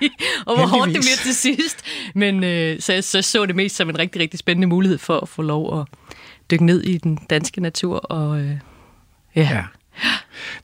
[0.46, 1.78] Og hvor hårdt det bliver til sidst.
[2.16, 5.30] Men øh, så så, så det mest som en rigtig, rigtig spændende mulighed for at
[5.30, 5.88] få lov at
[6.52, 7.98] dykke ned i den danske natur.
[7.98, 8.58] Og, øh,
[9.36, 9.42] ja.
[9.42, 9.64] ja.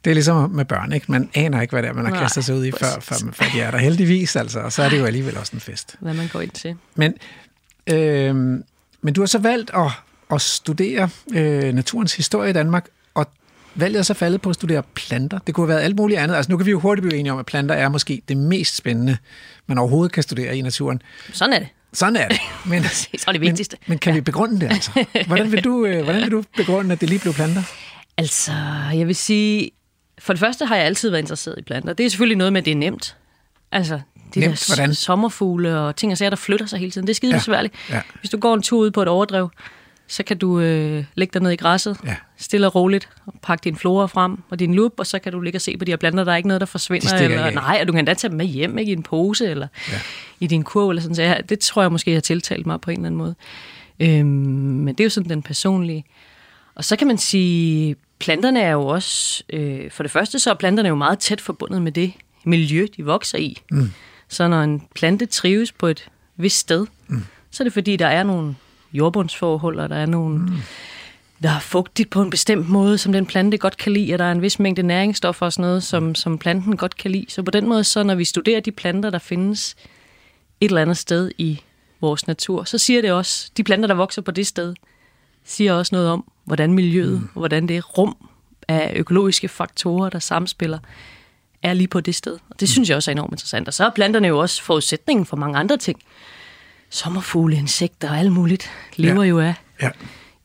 [0.05, 1.11] Det er ligesom med børn, ikke?
[1.11, 3.45] Man aner ikke, hvad det er, man har kastet sig ud i, før, før, før
[3.53, 3.77] de er der.
[3.77, 4.59] Heldigvis, altså.
[4.59, 5.95] Og så er det jo alligevel også en fest.
[5.99, 6.75] Hvad man går ind til.
[6.95, 7.13] Men,
[7.87, 8.35] øh,
[9.01, 9.91] men du har så valgt at,
[10.31, 12.87] at studere øh, naturens historie i Danmark,
[13.75, 15.39] valget er så faldet på at studere planter.
[15.47, 16.35] Det kunne have været alt muligt andet.
[16.35, 18.75] Altså nu kan vi jo hurtigt blive enige om, at planter er måske det mest
[18.75, 19.17] spændende,
[19.67, 21.01] man overhovedet kan studere i naturen.
[21.33, 21.67] Sådan er det.
[21.93, 22.39] Sådan er det.
[22.69, 23.77] Men, så er det vigtigste.
[23.79, 24.15] Men, men kan ja.
[24.15, 25.05] vi begrunde det altså?
[25.27, 27.63] Hvordan vil, du, øh, hvordan vil du begrunde, at det lige blev planter?
[28.17, 28.51] Altså,
[28.93, 29.71] jeg vil sige,
[30.19, 31.93] for det første har jeg altid været interesseret i planter.
[31.93, 33.15] Det er selvfølgelig noget med, at det er nemt.
[33.71, 33.99] Altså,
[34.33, 34.95] de nemt, der hvordan?
[34.95, 37.07] sommerfugle og ting og sager, der flytter sig hele tiden.
[37.07, 37.37] Det er skide ja.
[37.37, 37.73] besværligt.
[37.89, 38.01] Ja.
[38.19, 39.49] Hvis du går en tur ud på et overdrev,
[40.11, 42.15] så kan du øh, lægge dig ned i græsset, ja.
[42.37, 45.39] stille og roligt, og pakke din flora frem og din lup, og så kan du
[45.39, 46.23] ligge og se på de her planter.
[46.23, 47.17] Der er ikke noget, der forsvinder.
[47.17, 49.49] De eller, nej, og du kan da tage dem med hjem ikke, i en pose,
[49.49, 49.99] eller ja.
[50.39, 50.89] i din kurv.
[50.89, 51.15] Eller sådan.
[51.15, 53.35] Så jeg, det tror jeg måske har tiltalt mig på en eller anden måde.
[53.99, 56.05] Øhm, men det er jo sådan den personlige.
[56.75, 60.53] Og så kan man sige, planterne er jo også, øh, for det første så er
[60.53, 63.61] planterne jo meget tæt forbundet med det miljø, de vokser i.
[63.71, 63.91] Mm.
[64.27, 67.25] Så når en plante trives på et vist sted, mm.
[67.51, 68.55] så er det fordi, der er nogle
[68.93, 70.57] jordbundsforhold, og der er nogle, mm.
[71.43, 74.25] der er fugtigt på en bestemt måde, som den plante godt kan lide, og der
[74.25, 77.25] er en vis mængde næringsstoffer og sådan noget, som, som planten godt kan lide.
[77.29, 79.75] Så på den måde, så når vi studerer de planter, der findes
[80.61, 81.61] et eller andet sted i
[82.01, 84.73] vores natur, så siger det også, de planter, der vokser på det sted,
[85.45, 87.29] siger også noget om, hvordan miljøet, mm.
[87.33, 88.15] hvordan det rum
[88.67, 90.79] af økologiske faktorer, der samspiller,
[91.63, 92.37] er lige på det sted.
[92.49, 93.67] Og det synes jeg også er enormt interessant.
[93.67, 95.99] Og så er planterne jo også forudsætningen for mange andre ting.
[96.91, 99.29] Sommerfugle, insekter og alt muligt lever ja.
[99.29, 99.89] jo af ja.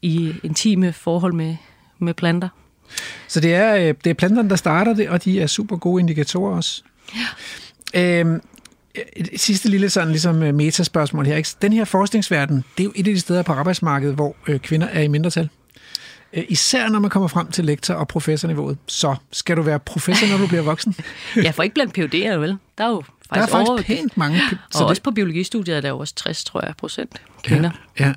[0.03, 1.57] i intime forhold med,
[1.99, 2.49] med planter.
[3.29, 6.01] Så det er, øh, det er planterne, der starter det, og de er super gode
[6.01, 6.83] indikatorer også.
[7.95, 8.21] Ja.
[8.21, 8.41] Øhm,
[9.17, 11.37] et sidste lille sådan ligesom øh, metaspørgsmål her.
[11.37, 11.49] Ikke?
[11.63, 14.87] Den her forskningsverden, det er jo et af de steder på arbejdsmarkedet, hvor øh, kvinder
[14.87, 15.49] er i mindretal.
[16.33, 18.79] Øh, især når man kommer frem til lektor- og professorniveauet.
[18.87, 20.97] Så skal du være professor, når du bliver voksen?
[21.37, 22.57] ja, for ikke blandt PUD'er, vel?
[22.79, 23.03] Der er jo
[23.35, 23.83] der er faktisk over...
[23.83, 24.41] pænt mange.
[24.41, 24.89] Så og det...
[24.89, 27.71] også på biologistudiet er der jo også 60, tror jeg, procent kvinder.
[28.01, 28.13] Ja,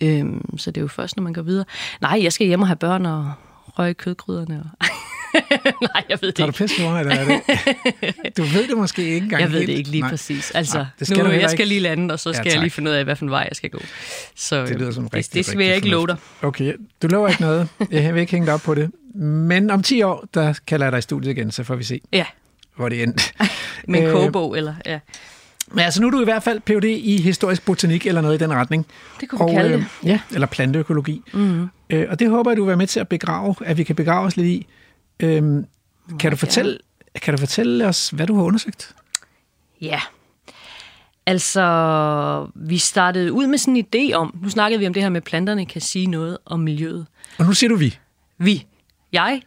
[0.00, 0.18] ja.
[0.18, 1.64] Øhm, så det er jo først, når man går videre.
[2.00, 3.32] Nej, jeg skal hjem og have børn og
[3.78, 4.64] røge kødgryderne.
[4.80, 4.86] Og
[5.82, 6.40] Nej, jeg ved det ikke.
[6.42, 7.40] Har du pisse mig, eller er det?
[8.36, 9.68] Du ved det måske ikke engang Jeg ved helt.
[9.68, 10.10] det ikke lige Nej.
[10.10, 10.50] præcis.
[10.50, 12.70] Altså, Nej, det skal nu, jeg skal lige lande, og så skal ja, jeg lige
[12.70, 13.80] finde ud af, hvilken vej jeg skal gå.
[14.36, 16.16] Så det lyder som rigtig, det, det vil jeg ikke love dig.
[16.42, 17.68] Okay, du lover ikke noget.
[17.90, 18.90] Jeg vil ikke hænge dig op på det.
[19.14, 22.00] Men om 10 år, der kalder jeg dig i studiet igen, så får vi se,
[22.12, 22.24] ja.
[22.80, 23.22] Hvor det endte.
[23.88, 24.98] Med en øh, kogebog, eller ja.
[25.68, 26.84] Men altså, nu er du i hvert fald Ph.D.
[26.84, 28.86] i historisk botanik eller noget i den retning.
[29.20, 29.88] Det kunne vi kalde øh, det.
[30.04, 31.22] Ja, eller planteøkologi.
[31.32, 31.68] Mm.
[31.90, 33.96] Øh, og det håber jeg, du vil være med til at begrave, at vi kan
[33.96, 34.66] begrave os lidt i.
[35.20, 35.64] Øhm,
[36.18, 36.78] kan, du fortælle,
[37.22, 38.94] kan du fortælle os, hvad du har undersøgt?
[39.80, 40.00] Ja,
[41.26, 45.10] altså vi startede ud med sådan en idé om, nu snakkede vi om det her
[45.10, 47.06] med, planterne kan sige noget om miljøet.
[47.38, 47.98] Og nu siger du vi?
[48.38, 48.66] Vi.
[49.12, 49.42] Jeg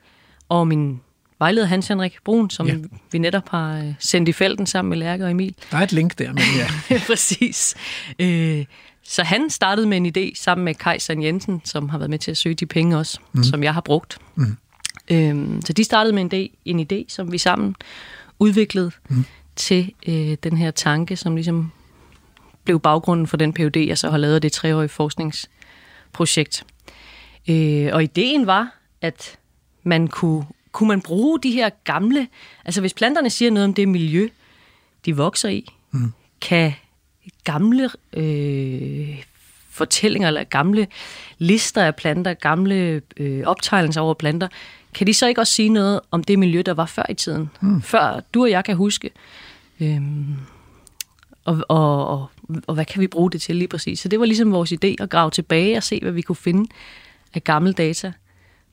[0.50, 1.02] og min
[1.44, 2.76] vejleder Hans Henrik Brun, som ja.
[3.12, 5.56] vi netop har øh, sendt i felten sammen med Lærke og Emil.
[5.72, 6.44] Der er et link der, men
[6.90, 7.02] ja.
[7.08, 7.76] Præcis.
[8.20, 8.66] Øh,
[9.04, 12.32] så han startede med en idé sammen med Kajsan Jensen, som har været med til
[12.32, 13.44] at søge de penge også, mm.
[13.44, 14.18] som jeg har brugt.
[14.36, 14.58] Mm.
[15.12, 17.76] Øhm, så de startede med en idé, en idé, som vi sammen
[18.40, 19.26] udviklede mm.
[19.56, 21.72] til øh, den her tanke, som ligesom
[22.64, 26.66] blev baggrunden for den PhD, jeg så har lavet det treårige forskningsprojekt.
[27.50, 29.38] Øh, og ideen var, at
[29.84, 32.28] man kunne, kunne man bruge de her gamle,
[32.66, 34.28] altså hvis planterne siger noget om det miljø,
[35.06, 36.14] de vokser i, mm.
[36.42, 36.74] kan
[37.44, 39.24] gamle øh,
[39.70, 40.88] fortællinger eller gamle
[41.38, 44.48] lister af planter, gamle øh, optegnelser over planter,
[44.94, 47.50] kan de så ikke også sige noget om det miljø, der var før i tiden?
[47.62, 47.82] Mm.
[47.82, 49.10] Før du og jeg kan huske.
[49.80, 50.36] Øhm,
[51.46, 52.30] og, og, og,
[52.68, 54.00] og hvad kan vi bruge det til lige præcis?
[54.00, 56.70] Så det var ligesom vores idé at grave tilbage og se, hvad vi kunne finde
[57.34, 58.12] af gamle data.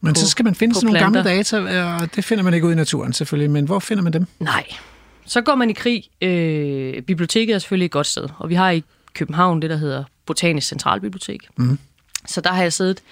[0.00, 2.66] Men på, så skal man finde sådan nogle gamle data, og det finder man ikke
[2.66, 4.26] ud i naturen selvfølgelig, men hvor finder man dem?
[4.38, 4.66] Nej,
[5.26, 6.04] så går man i krig.
[6.20, 8.84] Øh, biblioteket er selvfølgelig et godt sted, og vi har i
[9.14, 11.48] København det, der hedder Botanisk Centralbibliotek.
[11.56, 11.78] Mm.
[12.26, 13.02] Så der har jeg siddet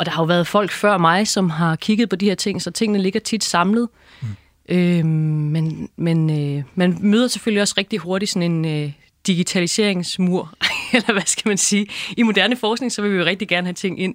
[0.00, 2.62] og der har jo været folk før mig, som har kigget på de her ting,
[2.62, 3.88] så tingene ligger tit samlet.
[4.20, 4.28] Mm.
[4.68, 8.92] Øh, men men øh, man møder selvfølgelig også rigtig hurtigt sådan en øh,
[9.26, 10.54] digitaliseringsmur,
[10.94, 11.86] eller hvad skal man sige.
[12.16, 14.14] I moderne forskning, så vil vi jo rigtig gerne have ting ind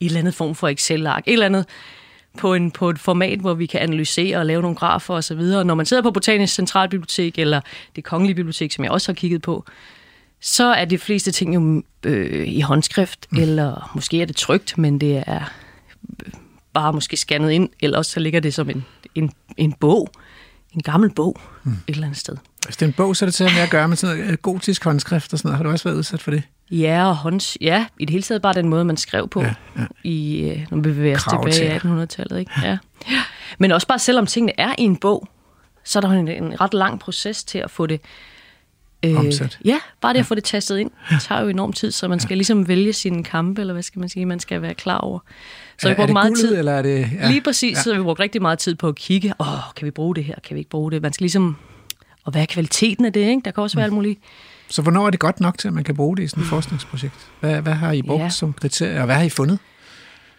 [0.00, 1.22] i et eller andet form for Excel-ark.
[1.26, 1.66] Et eller andet
[2.38, 5.40] på, en, på et format, hvor vi kan analysere og lave nogle grafer osv.
[5.40, 7.60] Og når man sidder på Botanisk Centralbibliotek eller
[7.96, 9.64] det Kongelige Bibliotek, som jeg også har kigget på,
[10.40, 13.38] så er de fleste ting jo øh, i håndskrift, mm.
[13.38, 15.40] eller måske er det trygt, men det er
[16.26, 16.32] øh,
[16.72, 18.84] bare måske scannet ind, eller også så ligger det som en,
[19.14, 20.08] en, en bog,
[20.72, 21.72] en gammel bog mm.
[21.72, 22.36] et eller andet sted.
[22.64, 24.38] Hvis det er en bog, så er det til at gøre med sådan noget øh,
[24.38, 25.56] gotisk håndskrift og sådan noget.
[25.56, 26.42] Har du også været udsat for det?
[26.70, 29.54] Ja, og hånds, ja, i det hele taget bare den måde, man skrev på, ja,
[29.76, 29.84] ja.
[30.04, 32.38] i, øh, når vi bevæger os tilbage i 1800-tallet.
[32.38, 32.52] Ikke?
[32.62, 32.78] Ja.
[33.10, 33.22] Ja.
[33.58, 35.28] Men også bare selvom tingene er i en bog,
[35.84, 38.00] så er der en, en ret lang proces til at få det
[39.02, 39.58] Øh, Omsat.
[39.64, 42.20] Ja, bare det at få det tastet ind, det tager jo enormt tid, så man
[42.20, 45.18] skal ligesom vælge sine kampe, eller hvad skal man sige, man skal være klar over.
[45.78, 46.58] Så er, vi brugte meget guldet, tid.
[46.58, 47.28] Eller er det, ja.
[47.28, 47.82] Lige præcis, ja.
[47.82, 50.34] så vi brugt rigtig meget tid på at kigge, åh, kan vi bruge det her,
[50.44, 51.02] kan vi ikke bruge det?
[51.02, 51.56] Man skal ligesom,
[52.24, 53.42] og hvad er kvaliteten af det, ikke?
[53.44, 54.20] Der kan også være alt muligt.
[54.70, 56.46] Så hvornår er det godt nok til, at man kan bruge det i sådan et
[56.46, 56.50] mm.
[56.50, 57.30] forskningsprojekt?
[57.40, 58.28] Hvad, hvad har I brugt ja.
[58.28, 59.58] som kriterier, og hvad har I fundet?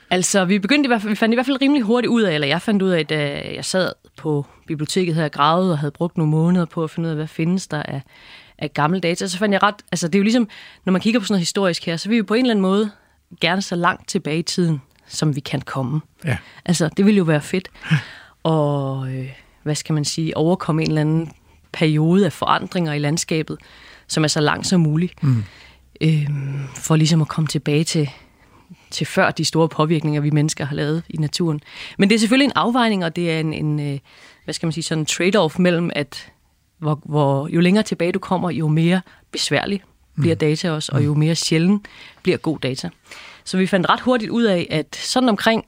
[0.10, 2.34] Altså, vi begyndte i hvert fald, vi fandt i hvert fald rimelig hurtigt ud af,
[2.34, 5.92] eller jeg fandt ud af, da jeg sad på biblioteket her og gravede og havde
[5.92, 8.02] brugt nogle måneder på at finde ud af, hvad findes der af,
[8.58, 10.48] af gamle data, så fandt jeg ret, altså det er jo ligesom,
[10.86, 12.62] når man kigger på sådan noget historisk her, så vil vi på en eller anden
[12.62, 12.92] måde
[13.42, 16.02] gerne så langt tilbage i tiden, som vi kan komme.
[16.26, 16.38] Ja.
[16.66, 17.70] Altså, det ville jo være fedt.
[18.44, 19.30] Og, øh,
[19.64, 21.32] hvad skal man sige, overkomme en eller anden
[21.72, 23.58] periode af forandringer i landskabet,
[24.10, 25.24] som er så langt som muligt.
[25.24, 25.44] Mm.
[26.02, 26.30] Øh,
[26.76, 28.10] for ligesom at komme tilbage til
[28.92, 31.62] til før de store påvirkninger, vi mennesker har lavet i naturen.
[31.98, 34.00] Men det er selvfølgelig en afvejning, og det er en, en øh,
[34.44, 36.32] hvad skal man sige, sådan en trade-off mellem, at
[36.78, 39.84] hvor, hvor jo længere tilbage du kommer, jo mere besværlig
[40.16, 40.40] bliver mm.
[40.40, 41.88] data også, og jo mere sjældent
[42.24, 42.90] bliver god data.
[43.44, 45.66] Så vi fandt ret hurtigt ud af, at sådan omkring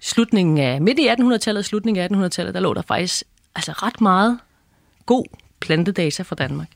[0.00, 4.38] slutningen af, midt i 1800-tallet, slutningen af 1800-tallet, der lå der faktisk altså ret meget
[5.06, 5.24] god
[5.60, 6.68] plantedata fra Danmark.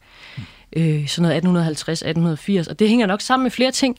[0.76, 3.96] Øh, sådan noget 1850, 1880, og det hænger nok sammen med flere ting.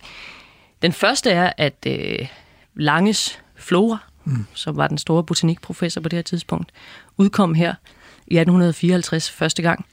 [0.82, 2.28] Den første er, at øh,
[2.76, 4.46] Langes Flora, mm.
[4.54, 6.72] som var den store botanikprofessor på det her tidspunkt,
[7.18, 7.76] udkom her
[8.28, 9.86] i 1854 første gang,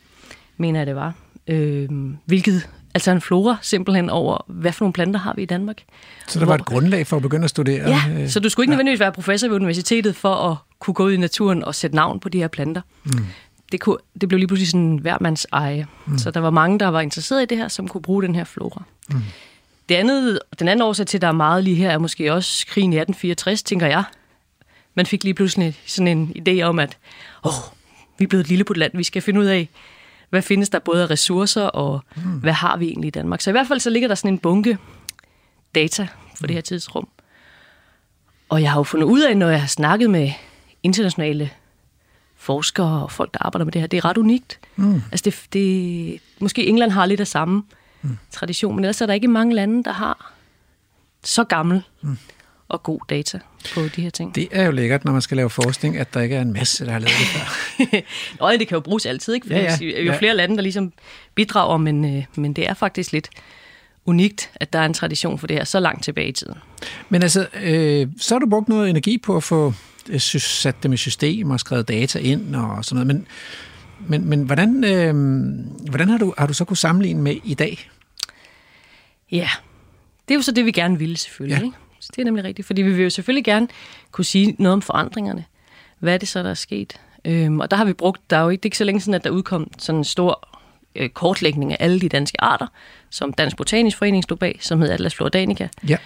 [0.57, 1.15] mener jeg det var.
[1.47, 1.89] Øh,
[2.25, 5.83] hvilket altså en flora simpelthen over, hvad for nogle planter har vi i Danmark.
[6.29, 7.89] Så der var et grundlag for at begynde at studere?
[7.89, 8.75] Ja, øh, så du skulle ikke ja.
[8.75, 12.21] nødvendigvis være professor ved universitetet for at kunne gå ud i naturen og sætte navn
[12.21, 12.81] på de her planter.
[13.05, 13.27] Mm.
[13.75, 15.87] Det, kunne, det blev lige pludselig sådan hver mands eje.
[16.07, 16.19] Mm.
[16.19, 18.45] Så der var mange, der var interesseret i det her, som kunne bruge den her
[18.45, 18.83] flora.
[19.09, 19.23] Mm.
[19.89, 22.67] Det andet, den anden årsag til, at der er meget lige her, er måske også
[22.67, 24.05] krigen i 1864, tænker jeg.
[24.95, 26.99] Man fik lige pludselig sådan en idé om, at
[27.45, 27.53] åh,
[28.19, 29.69] vi er blevet et lille land, vi skal finde ud af,
[30.31, 32.23] hvad findes der både af ressourcer, og mm.
[32.23, 33.41] hvad har vi egentlig i Danmark.
[33.41, 34.79] Så i hvert fald så ligger der sådan en bunke
[35.75, 36.03] data
[36.37, 36.47] for mm.
[36.47, 37.09] det her tidsrum.
[38.49, 40.31] Og jeg har jo fundet ud af, når jeg har snakket med
[40.83, 41.51] internationale
[42.45, 44.59] forskere og folk, der arbejder med det her, det er ret unikt.
[44.77, 45.03] Mm.
[45.13, 47.63] Altså det, det, måske England har lidt af samme
[48.03, 48.19] mm.
[48.31, 50.33] tradition, men ellers er der ikke mange lande, der har
[51.23, 52.19] så gammel mm.
[52.69, 53.39] og god data
[53.75, 54.35] på de her ting.
[54.35, 56.87] Det er jo lækkert, når man skal lave forskning, at der ikke er en masse,
[56.87, 58.01] der har lavet det før.
[58.41, 59.47] Nå, det kan jo bruges altid, ikke?
[59.47, 60.03] For ja, ja.
[60.03, 60.93] jo flere lande, der ligesom
[61.35, 63.29] bidrager, men, øh, men det er faktisk lidt
[64.07, 66.55] unikt, at der er en tradition for det her så langt tilbage i tiden.
[67.09, 69.75] Men altså, øh, så har du brugt noget energi på at få
[70.19, 73.27] sat dem i system og skrevet data ind og sådan noget, men,
[74.09, 75.15] men, men hvordan, øh,
[75.91, 77.91] hvordan har, du, har du så kunne sammenligne med i dag?
[79.33, 79.49] Ja,
[80.29, 81.59] det er jo så det, vi gerne ville selvfølgelig.
[81.59, 81.65] Ja.
[81.65, 81.77] Ikke?
[82.01, 83.69] Så det er nemlig rigtigt, fordi vi vil jo selvfølgelig gerne
[84.13, 85.45] kunne sige noget om forandringerne.
[85.99, 87.01] Hvad er det så, der er sket?
[87.25, 89.01] Øhm, og der har vi brugt, der er jo ikke, det er ikke så længe
[89.01, 90.49] siden, at der udkom sådan en stor
[90.95, 92.67] øh, kortlægning af alle de danske arter,
[93.11, 95.97] som Dansk Botanisk Forening stod bag, som hedder Atlas Floridanica, ja.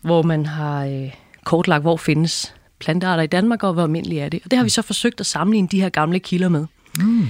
[0.00, 4.40] hvor man har øh, kortlagt, hvor findes plantearter i Danmark, og hvor almindelige er det.
[4.44, 6.66] Og det har vi så forsøgt at sammenligne de her gamle kilder med.
[6.98, 7.28] Mm.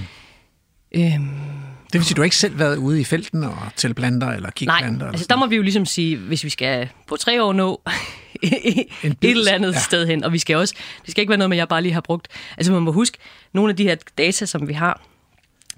[0.95, 1.29] Øhm,
[1.93, 4.51] det vil sige, du har ikke selv været ude i felten og tælle planter eller
[4.51, 5.05] kigge planter?
[5.05, 7.81] Nej, altså der må vi jo ligesom sige, hvis vi skal på tre år nå
[8.43, 8.87] et
[9.21, 9.79] eller andet ja.
[9.79, 11.93] sted hen, og vi skal også, det skal ikke være noget med, jeg bare lige
[11.93, 12.27] har brugt.
[12.57, 13.17] Altså man må huske,
[13.53, 15.01] nogle af de her data, som vi har,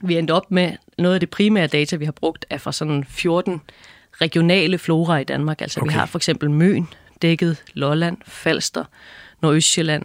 [0.01, 3.05] vi endte op med, noget af det primære data, vi har brugt, er fra sådan
[3.09, 3.61] 14
[4.21, 5.61] regionale flora i Danmark.
[5.61, 5.91] Altså okay.
[5.91, 6.88] vi har for eksempel Møn,
[7.21, 8.83] Dækket, Lolland, Falster,
[9.45, 10.03] Nordøstjylland,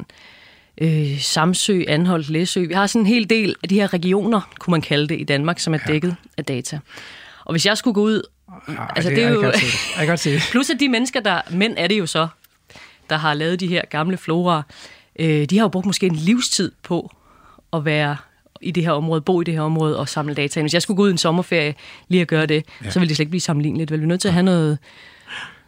[0.81, 2.67] øh, Samsø, Anholdt, Læsø.
[2.67, 5.25] Vi har sådan en hel del af de her regioner, kunne man kalde det, i
[5.25, 6.15] Danmark, som er dækket ja.
[6.39, 6.79] af data.
[7.45, 8.23] Og hvis jeg skulle gå ud...
[8.69, 9.43] Ja, altså, det, det er jo...
[9.99, 11.41] Jeg kan se Plus at de mennesker, der...
[11.51, 12.29] Mænd er det jo så,
[13.11, 14.63] der har lavet de her gamle flora.
[15.19, 17.11] Øh, de har jo brugt måske en livstid på
[17.73, 18.17] at være
[18.61, 20.61] i det her område, bo i det her område og samle data.
[20.61, 21.75] Hvis jeg skulle gå ud en sommerferie
[22.09, 22.91] lige at gøre det, ja.
[22.91, 23.91] så ville det slet ikke blive sammenligneligt.
[23.91, 24.79] Vel, vi er nødt til at have noget,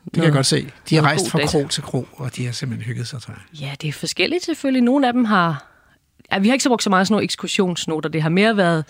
[0.05, 0.71] det kan jeg godt se.
[0.91, 3.61] De har rejst fra krog til krog, og de har simpelthen hygget sig, tror jeg.
[3.61, 4.83] Ja, det er forskelligt selvfølgelig.
[4.83, 5.67] Nogle af dem har...
[6.33, 8.09] Ja, vi har ikke så brugt så meget sådan nogle ekskursionsnoter.
[8.09, 8.85] Det har mere været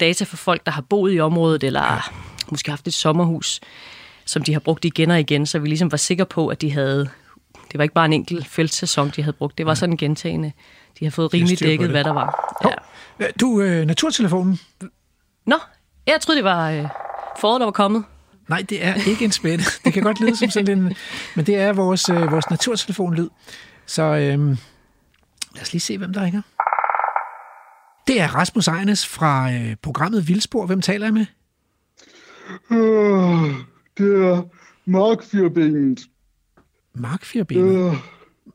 [0.00, 1.98] data for folk, der har boet i området, eller ja.
[2.50, 3.60] måske haft et sommerhus,
[4.24, 6.72] som de har brugt igen og igen, så vi ligesom var sikre på, at de
[6.72, 7.08] havde...
[7.72, 9.58] Det var ikke bare en enkelt feltsæson, de havde brugt.
[9.58, 9.74] Det var ja.
[9.74, 10.52] sådan gentagende.
[11.00, 12.56] De har fået rimelig dækket, hvad der var.
[13.20, 13.26] Ja.
[13.40, 14.60] Du, øh, naturtelefonen.
[15.46, 15.56] Nå,
[16.06, 16.88] jeg troede, det var øh,
[17.40, 18.04] foråret, der var kommet.
[18.52, 19.64] Nej, det er ikke en spætte.
[19.84, 20.94] Det kan godt lyde som sådan en...
[21.36, 23.28] Men det er vores, øh, vores naturtelefonlyd.
[23.86, 24.38] Så øh,
[25.54, 26.42] lad os lige se, hvem der ringer.
[28.06, 30.66] Det er Rasmus Ejnes fra øh, programmet Vildspor.
[30.66, 31.26] Hvem taler jeg med?
[32.70, 33.50] Uh,
[33.98, 34.42] det er
[34.84, 36.00] Mark Fjerbenet.
[36.94, 37.96] Mark Fjerbenet?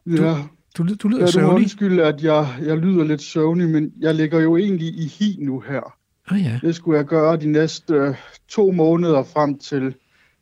[0.06, 0.36] Uh, ja.
[0.78, 1.54] Du, du, du lyder ja, søvnig.
[1.54, 5.60] undskyld, at jeg, jeg lyder lidt søvnig, men jeg ligger jo egentlig i hi nu
[5.60, 5.97] her.
[6.32, 6.60] Oh, ja.
[6.62, 8.16] Det skulle jeg gøre de næste øh,
[8.48, 9.96] to måneder frem til,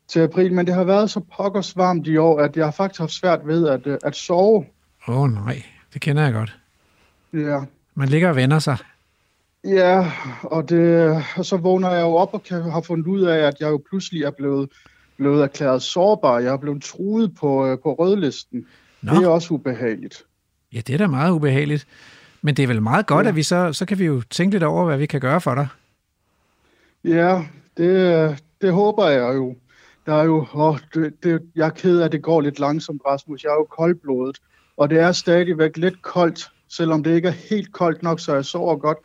[0.08, 3.00] til april, men det har været så pokkers varmt i år, at jeg har faktisk
[3.00, 4.66] haft svært ved at, øh, at sove.
[5.08, 5.62] Åh oh, nej,
[5.94, 6.56] det kender jeg godt.
[7.32, 7.60] Ja.
[7.94, 8.76] Man ligger og vender sig.
[9.64, 10.12] Ja,
[10.42, 13.54] og, det, og så vågner jeg jo op og kan, har fundet ud af, at
[13.60, 14.70] jeg jo pludselig er blevet,
[15.16, 16.38] blevet erklæret sårbar.
[16.38, 18.66] Jeg er blevet truet på, øh, på rødlisten.
[19.02, 19.14] Nå.
[19.14, 20.24] Det er også ubehageligt.
[20.72, 21.86] Ja, det er da meget ubehageligt.
[22.42, 23.28] Men det er vel meget godt, ja.
[23.28, 25.54] at vi så, så kan vi jo tænke lidt over, hvad vi kan gøre for
[25.54, 25.68] dig.
[27.04, 27.42] Ja,
[27.76, 29.56] det, det håber jeg jo.
[30.06, 33.02] Der er jo, åh, det, det, jeg er ked af, at det går lidt langsomt,
[33.06, 33.44] Rasmus.
[33.44, 34.38] Jeg er jo koldblodet,
[34.76, 38.44] og det er stadigvæk lidt koldt, selvom det ikke er helt koldt nok, så jeg
[38.44, 38.98] sover godt.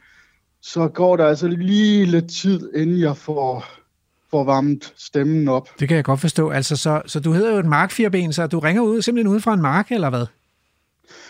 [0.62, 3.66] Så går der altså lige lidt tid, inden jeg får,
[4.32, 5.70] får varmet stemmen op.
[5.80, 6.50] Det kan jeg godt forstå.
[6.50, 9.54] Altså, så, så du hedder jo et markfirben, så du ringer ud simpelthen ud fra
[9.54, 10.26] en mark, eller hvad?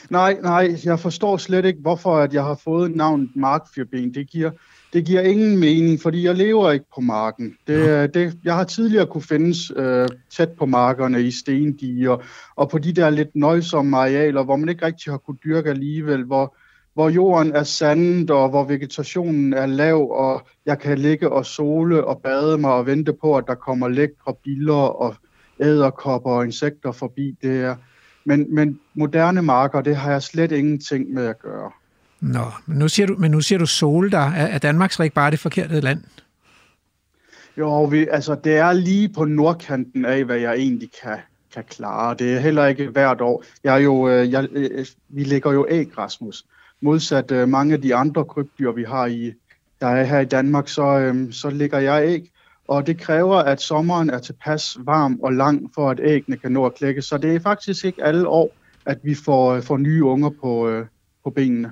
[0.09, 4.13] Nej, nej, jeg forstår slet ikke, hvorfor at jeg har fået navnet markfirben.
[4.13, 4.51] Det giver,
[4.93, 7.55] det giver ingen mening, fordi jeg lever ikke på marken.
[7.67, 12.17] Det, det, jeg har tidligere kunne findes øh, tæt på markerne i stendiger,
[12.55, 16.23] og på de der lidt nøjsomme arealer, hvor man ikke rigtig har kunne dyrke alligevel,
[16.23, 16.55] hvor,
[16.93, 22.03] hvor jorden er sandet, og hvor vegetationen er lav, og jeg kan ligge og sole
[22.03, 25.15] og bade mig og vente på, at der kommer lækre biller og
[25.59, 27.38] æderkopper og insekter forbi.
[27.41, 27.75] Det er,
[28.26, 31.72] men, men moderne marker, det har jeg slet ingenting med at gøre.
[32.22, 34.17] Nå, men nu siger du, men nu siger du sol der.
[34.17, 36.03] Er, er Danmark så ikke bare det forkerte land?
[37.57, 41.17] Jo, vi, altså det er lige på nordkanten af, hvad jeg egentlig kan,
[41.53, 42.15] kan klare.
[42.19, 43.43] Det er heller ikke hvert år.
[43.63, 46.45] Jeg er jo, øh, jeg, øh, vi lægger jo æg, Rasmus.
[46.82, 49.34] Modsat øh, mange af de andre krybdyr, vi har i,
[49.82, 52.32] der er her i Danmark, så, så lægger jeg æg.
[52.72, 56.65] Og det kræver, at sommeren er tilpas varm og lang, for at æggene kan nå
[56.65, 57.01] at klække.
[57.01, 58.55] Så det er faktisk ikke alle år,
[58.86, 60.84] at vi får, får nye unger på,
[61.24, 61.72] på benene.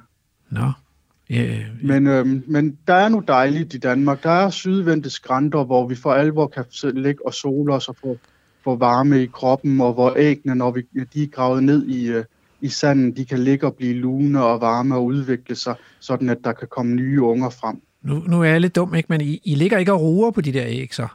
[0.49, 0.71] Nå.
[1.31, 1.61] Yeah.
[1.83, 4.23] Men, øhm, men der er nu dejligt i Danmark.
[4.23, 8.17] Der er sydvendte skrænter, hvor vi for alvor kan ligge og sole os og få,
[8.63, 10.81] få varme i kroppen, og hvor æggene, når vi,
[11.13, 12.23] de er gravet ned i, uh,
[12.61, 16.37] i sanden, de kan ligge og blive lune og varme og udvikle sig, sådan at
[16.43, 17.81] der kan komme nye unger frem.
[18.01, 19.07] Nu, nu er jeg lidt dum, ikke?
[19.09, 21.07] men I, I ligger ikke og ruer på de der æg, så?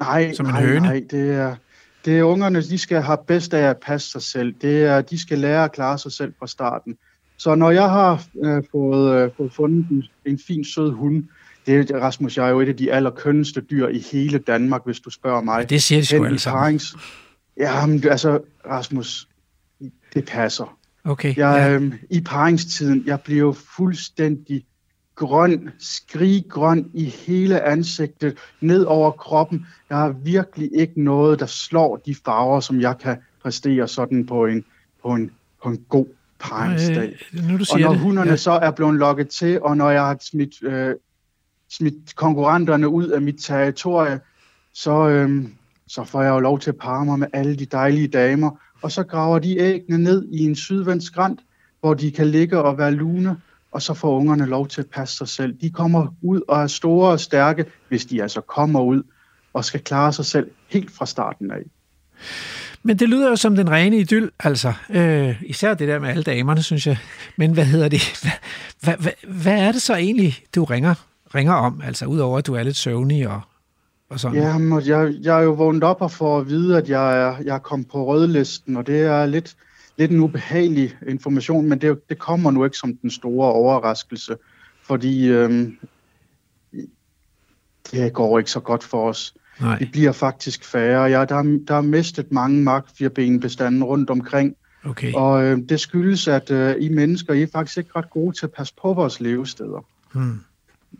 [0.00, 0.80] Nej, Som en nej, høne.
[0.80, 1.02] nej.
[1.10, 1.56] Det er,
[2.04, 4.54] det er ungerne, de skal have bedst af at passe sig selv.
[4.62, 6.96] Det er, de skal lære at klare sig selv fra starten.
[7.36, 11.24] Så når jeg har øh, fået, øh, fået fundet en, en fin, sød hund,
[11.66, 15.00] det er, Rasmus, jeg er jo et af de allerkønneste dyr i hele Danmark, hvis
[15.00, 15.70] du spørger mig.
[15.70, 16.80] Det siger de sgu alle sammen.
[17.56, 19.28] Jamen, altså, Rasmus,
[20.14, 20.78] det passer.
[21.04, 21.36] Okay.
[21.36, 21.70] Jeg, ja.
[21.70, 24.64] øhm, I paringstiden, jeg bliver jo fuldstændig
[25.16, 29.66] grøn, skriggrøn i hele ansigtet, ned over kroppen.
[29.90, 34.46] Jeg har virkelig ikke noget, der slår de farver, som jeg kan præstere sådan på
[34.46, 34.64] en,
[35.02, 35.30] på en,
[35.62, 36.06] på en god
[36.40, 37.16] paringsdag.
[37.34, 38.00] Øh, nu du Og siger når det.
[38.00, 38.36] hunderne ja.
[38.36, 40.94] så er blevet lokket til, og når jeg har smidt, øh,
[41.70, 44.20] smidt konkurrenterne ud af mit territorie,
[44.72, 45.44] så, øh,
[45.88, 48.50] så får jeg jo lov til at parre mig med alle de dejlige damer.
[48.82, 51.40] Og så graver de æggene ned i en sydvendt skrant,
[51.80, 53.36] hvor de kan ligge og være lune,
[53.74, 55.54] og så får ungerne lov til at passe sig selv.
[55.60, 59.02] De kommer ud og er store og stærke, hvis de altså kommer ud
[59.52, 61.62] og skal klare sig selv helt fra starten af.
[62.82, 64.72] Men det lyder jo som den rene idyll, altså.
[64.90, 66.98] Øh, især det der med alle damerne, synes jeg.
[67.36, 68.02] Men hvad hedder det?
[68.22, 68.32] Hvad,
[68.82, 70.94] hvad, hvad, hvad er det så egentlig, du ringer,
[71.34, 71.82] ringer om?
[71.84, 73.40] Altså, udover at du er lidt søvnig og,
[74.10, 74.42] og sådan.
[74.42, 77.36] Ja, men jeg, jeg er jo vågnet op og får at vide, at jeg er,
[77.44, 79.56] jeg er kommet på rødlisten, og det er lidt,
[79.96, 84.36] lidt en ubehagelig information, men det, det kommer nu ikke som den store overraskelse,
[84.82, 85.76] fordi øhm,
[87.92, 89.34] det går ikke så godt for os.
[89.60, 89.78] Nej.
[89.78, 91.02] Vi bliver faktisk færre.
[91.02, 95.12] Ja, der, er- der er mistet mange markfirbenbestande rundt omkring, Okay.
[95.14, 98.46] og øh, det skyldes, at øh, I mennesker I er faktisk ikke ret gode til
[98.46, 99.84] at passe på vores levesteder.
[100.14, 100.40] Hmm.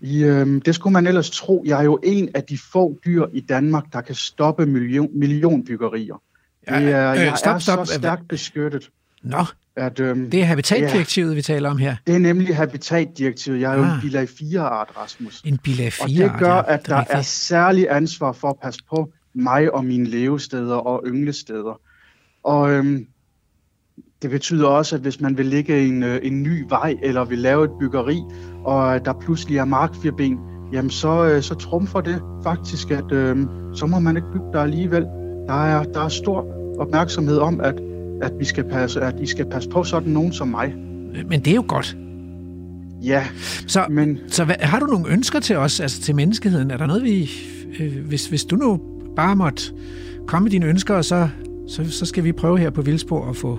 [0.00, 1.62] I, øh, det skulle man ellers tro.
[1.66, 6.22] Jeg er jo en af de få dyr i Danmark, der kan stoppe million, millionbyggerier.
[6.70, 7.86] Ja, det er, øh, jeg stop, er stop.
[7.86, 8.90] så stærkt beskyttet,
[9.22, 9.44] Nå,
[9.76, 11.96] at øh, det er habitatdirektivet, vi taler om her.
[12.06, 13.60] det er nemlig habitatdirektivet.
[13.60, 13.94] Jeg er jo Ah.
[13.94, 15.42] en bilag 4-art, Rasmus.
[15.44, 18.80] En bilag 4 Og det gør, at det der er særlig ansvar for at passe
[18.90, 21.80] på mig og mine levesteder og ynglesteder.
[22.44, 23.06] Og øhm,
[24.22, 27.38] det betyder også, at hvis man vil lægge en, øh, en ny vej eller vil
[27.38, 28.20] lave et byggeri,
[28.64, 30.38] og der pludselig er markfirben,
[30.72, 33.36] jamen så, øh, så trumfer det faktisk, at øh,
[33.74, 35.06] så må man ikke bygge der alligevel.
[35.46, 36.46] Der er, der er stor
[36.78, 37.74] opmærksomhed om, at,
[38.22, 40.74] at, vi skal passe, at I skal passe på sådan nogen som mig.
[41.28, 41.96] Men det er jo godt.
[43.02, 43.24] Ja,
[43.66, 46.70] Så, men så hvad, har du nogle ønsker til os, altså til menneskeheden?
[46.70, 47.30] Er der noget, vi...
[47.80, 48.80] Øh, hvis, hvis du nu
[49.16, 49.62] bare måtte
[50.26, 51.28] komme med dine ønsker, og så,
[51.68, 53.58] så, så skal vi prøve her på Vildspor at få,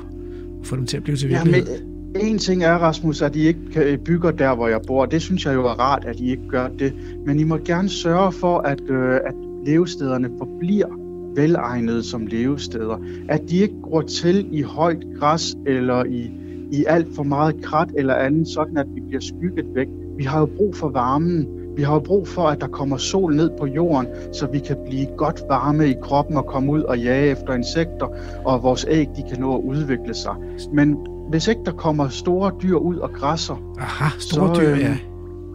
[0.63, 1.83] få dem til at blive til Ja, virkelighed.
[2.13, 5.05] men en ting er, Rasmus, at I ikke kan- bygger der, hvor jeg bor.
[5.05, 6.93] Det synes jeg jo er rart, at I ikke gør det.
[7.25, 9.33] Men I må gerne sørge for, at, øh, at
[9.65, 10.87] levestederne forbliver
[11.35, 12.97] velegnede som levesteder.
[13.29, 16.31] At de ikke går til i højt græs eller i,
[16.71, 19.87] i alt for meget krat eller andet, sådan at vi bliver skygget væk.
[20.17, 21.47] Vi har jo brug for varmen.
[21.75, 24.77] Vi har jo brug for, at der kommer sol ned på jorden, så vi kan
[24.85, 28.07] blive godt varme i kroppen og komme ud og jage efter insekter,
[28.45, 30.35] og vores æg de kan nå at udvikle sig.
[30.73, 30.97] Men
[31.29, 34.97] hvis ikke der kommer store dyr ud og græsser, Aha, store så, dyr, øhm, ja.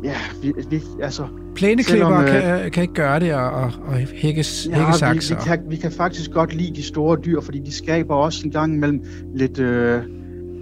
[0.04, 1.22] Ja, vi, vi, altså,
[1.54, 5.30] Plæneklipper selvom, øh, kan, kan ikke gøre det, og, og, og hækkes, ja, vi, hækkesaks.
[5.30, 8.42] vi, og- kan, vi kan faktisk godt lide de store dyr, fordi de skaber også
[8.44, 10.02] en gang imellem lidt, øh,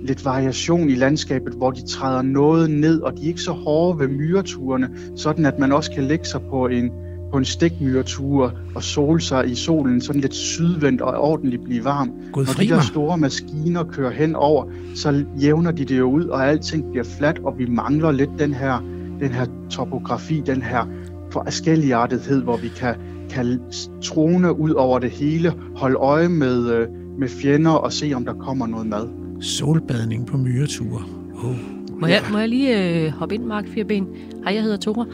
[0.04, 3.98] lidt variation i landskabet, hvor de træder noget ned, og de er ikke så hårde
[3.98, 6.90] ved myreturene, sådan at man også kan lægge sig på en,
[7.32, 12.12] på en stikmyretur og sole sig i solen, sådan lidt sydvendt og ordentligt blive varm.
[12.32, 14.64] God Når de der store maskiner kører hen over,
[14.94, 18.54] så jævner de det jo ud, og alting bliver fladt, og vi mangler lidt den
[18.54, 18.84] her,
[19.20, 20.86] den her topografi, den her
[21.32, 22.94] forskelligartethed, hvor vi kan,
[23.30, 23.60] kan
[24.02, 26.88] trone ud over det hele, holde øje med, øh,
[27.18, 29.08] med fjender og se, om der kommer noget mad.
[29.40, 31.02] Solbadning på myreture.
[31.44, 31.56] Oh.
[32.00, 34.08] Må, jeg, må jeg lige øh, hoppe ind, Mark Firben?
[34.44, 35.06] Hej, jeg hedder Tore.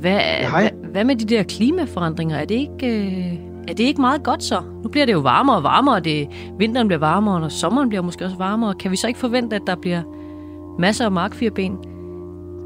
[0.00, 0.60] Hvad, hej.
[0.60, 2.36] hvad, hvad med de der klimaforandringer?
[2.36, 3.06] Er det ikke...
[3.06, 4.62] Øh, er det ikke meget godt så?
[4.82, 6.28] Nu bliver det jo varmere og varmere, og det,
[6.58, 8.74] vinteren bliver varmere, og sommeren bliver måske også varmere.
[8.74, 10.02] Kan vi så ikke forvente, at der bliver
[10.78, 11.76] masser af markfirben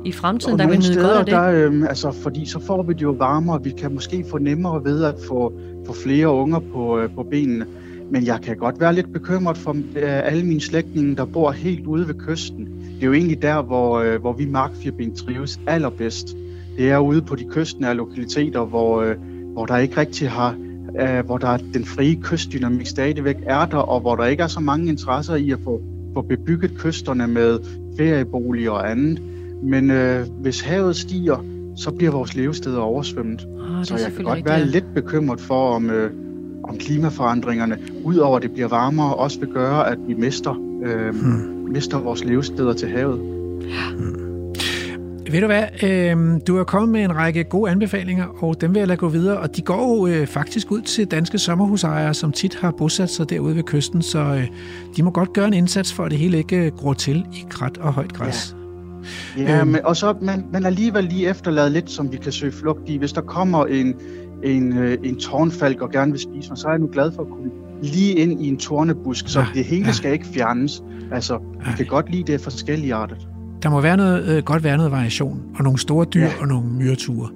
[0.05, 1.33] i fremtiden, Og der vil nyde godt steder, af det?
[1.35, 4.85] der, øhm, altså, fordi så får vi det jo varmere, vi kan måske få nemmere
[4.85, 5.53] ved at få,
[5.87, 7.67] få flere unger på, øh, på benene.
[8.11, 11.87] Men jeg kan godt være lidt bekymret for øh, alle mine slægtninge, der bor helt
[11.87, 12.69] ude ved kysten.
[12.95, 16.37] Det er jo egentlig der, hvor, øh, hvor vi markfirben trives allerbedst.
[16.79, 19.17] Det er ude på de kystnære lokaliteter, hvor, øh,
[19.53, 20.57] hvor der ikke rigtig har,
[21.01, 24.47] øh, hvor der er den frie kystdynamik stadigvæk er der, og hvor der ikke er
[24.47, 25.83] så mange interesser i at få,
[26.15, 27.59] få bebygget kysterne med
[27.97, 29.21] ferieboliger og andet.
[29.63, 31.45] Men øh, hvis havet stiger,
[31.77, 33.49] så bliver vores levesteder oversvømmet.
[33.71, 36.11] Ah, det Så jeg kan godt være lidt bekymret for, om, øh,
[36.65, 41.73] om klimaforandringerne, udover at det bliver varmere, også vil gøre, at vi mister, øh, hmm.
[41.73, 43.21] mister vores levesteder til havet.
[45.31, 48.79] Ved du hvad, øh, du er kommet med en række gode anbefalinger, og dem vil
[48.79, 52.33] jeg lade gå videre, og de går jo øh, faktisk ud til danske sommerhusejere, som
[52.33, 54.49] tit har bosat sig derude ved kysten, så øh,
[54.97, 57.47] de må godt gøre en indsats for, at det hele ikke øh, gror til i
[57.51, 58.55] krat og højt græs.
[58.59, 58.64] Ja,
[59.39, 59.69] Øhm.
[59.69, 62.97] men, og så man, man alligevel lige efterladet lidt, som vi kan søge flugt i.
[62.97, 63.95] Hvis der kommer en,
[64.45, 67.23] en, øh, en tårnfalk og gerne vil spise mig, så er jeg nu glad for
[67.23, 67.51] at kunne
[67.83, 69.93] lige ind i en tornebusk, så Ja, det hele ja.
[69.93, 70.83] skal ikke fjernes.
[71.13, 73.29] Altså, vi kan godt lide det forskellige artet.
[73.63, 76.31] Der må være noget, øh, godt være noget variation, og nogle store dyr Ja.
[76.41, 77.29] og nogle myreture.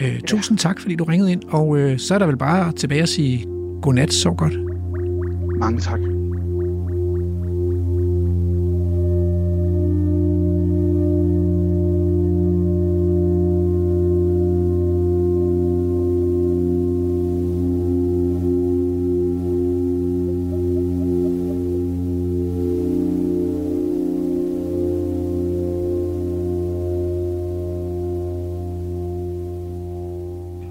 [0.00, 3.02] Øh, tusind tak, fordi du ringede ind, og øh, så er der vel bare tilbage
[3.02, 3.46] at sige
[3.82, 4.52] godnat, så godt.
[5.58, 6.15] Mange tak.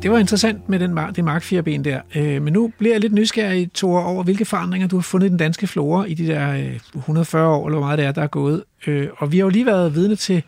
[0.05, 2.01] Det var interessant med den mark, det markfirben der.
[2.15, 5.29] Øh, men nu bliver jeg lidt nysgerrig, Tore, over hvilke forandringer du har fundet i
[5.29, 8.21] den danske flora i de der øh, 140 år, eller hvor meget det er, der
[8.21, 8.63] er gået.
[8.87, 10.43] Øh, og vi har jo lige været vidne til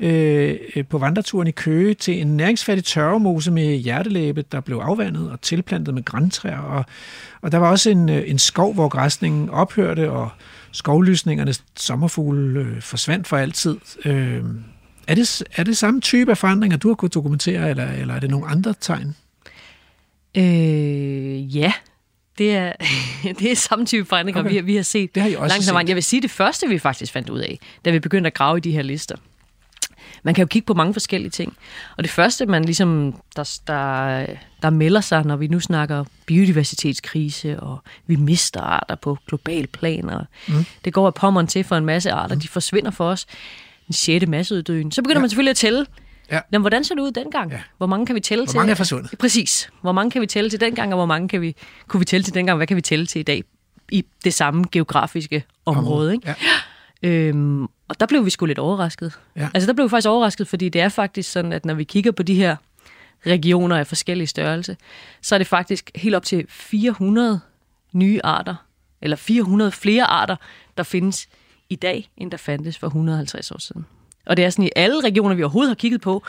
[0.00, 5.40] øh, på vandreturen i Køge til en næringsfattig tørvemose med hjertelæbe, der blev afvandet og
[5.40, 6.58] tilplantet med græntræer.
[6.58, 6.84] Og,
[7.40, 10.28] og der var også en, øh, en skov, hvor græsningen ophørte, og
[10.72, 13.76] skovlysningernes sommerfugle øh, forsvandt for altid.
[14.04, 14.44] Øh,
[15.06, 18.20] er det, er det samme type af forandringer, du har kunnet dokumentere, eller, eller er
[18.20, 19.16] det nogle andre tegn?
[20.36, 21.72] Øh, ja,
[22.38, 22.72] det er,
[23.38, 24.50] det er samme type forandringer, Okay.
[24.50, 25.88] vi, vi har set Det har I også langt set.
[25.88, 28.58] Jeg vil sige, det første, vi faktisk fandt ud af, da vi begyndte at grave
[28.58, 29.16] i de her lister.
[30.22, 31.56] Man kan jo kigge på mange forskellige ting.
[31.96, 34.26] Og det første, man ligesom, der, der,
[34.62, 40.10] der melder sig, når vi nu snakker biodiversitetskrise, og vi mister arter på global plan,
[40.10, 40.64] og mm.
[40.84, 42.40] det går af pommeren til for en masse arter, mm.
[42.40, 43.26] de forsvinder for os.
[43.86, 44.92] Den sjette masseuddøen.
[44.92, 45.20] Så begynder Ja.
[45.20, 45.86] man selvfølgelig at tælle.
[46.30, 46.40] Ja.
[46.52, 47.50] Jamen, hvordan så det ud dengang?
[47.52, 47.58] Ja.
[47.76, 48.58] Hvor mange kan vi tælle Hvor til?
[48.58, 49.14] mange er forsvundet?
[49.18, 49.70] Præcis.
[49.82, 51.56] Hvor mange kan vi tælle til dengang, og hvor mange kan vi,
[51.88, 53.42] kunne vi tælle til dengang, hvad kan vi tælle til i dag
[53.92, 56.12] i det samme geografiske område?
[56.12, 56.34] Ikke?
[57.02, 57.08] Ja.
[57.08, 59.18] Øhm, og der blev vi sgu lidt overrasket.
[59.36, 59.48] Ja.
[59.54, 62.12] Altså der blev vi faktisk overrasket, fordi det er faktisk sådan, at når vi kigger
[62.12, 62.56] på de her
[63.26, 64.76] regioner af forskellige størrelse,
[65.22, 67.40] så er det faktisk helt op til 400
[67.92, 68.54] nye arter,
[69.02, 70.36] eller 400 flere arter,
[70.76, 71.28] der findes
[71.70, 73.86] i dag, end der fandtes for 150 år siden.
[74.26, 76.24] Og det er sådan, i alle regioner, vi overhovedet har kigget på,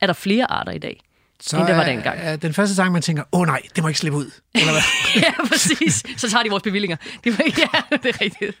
[0.00, 1.00] er der flere arter i dag,
[1.40, 2.18] Så end der var er- dengang.
[2.22, 4.30] er den første sang, man tænker, åh oh, nej, det må ikke slippe ud.
[4.54, 4.82] Eller hvad?
[5.22, 6.04] ja, præcis.
[6.16, 6.96] Så tager de vores bevillinger.
[7.24, 7.44] Det var,
[7.90, 8.58] ja, det er rigtigt.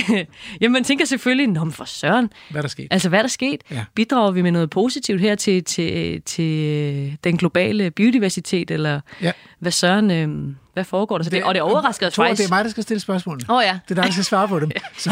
[0.60, 2.30] Jamen, man tænker selvfølgelig, Nå, for søren.
[2.50, 2.88] Hvad er der sket?
[2.90, 3.62] Altså, hvad er der sket?
[3.70, 3.84] Ja.
[3.94, 9.32] Bidrager vi med noget positivt her til, til, til den globale biodiversitet, eller Ja.
[9.58, 11.24] hvad søren, øh, hvad foregår der?
[11.24, 12.38] Så det, og det overrasker os faktisk.
[12.38, 13.54] det er mig, der skal stille spørgsmålene.
[13.54, 13.78] Åh ja.
[13.88, 14.70] Det er dig, der skal svare på dem.
[14.98, 15.10] Så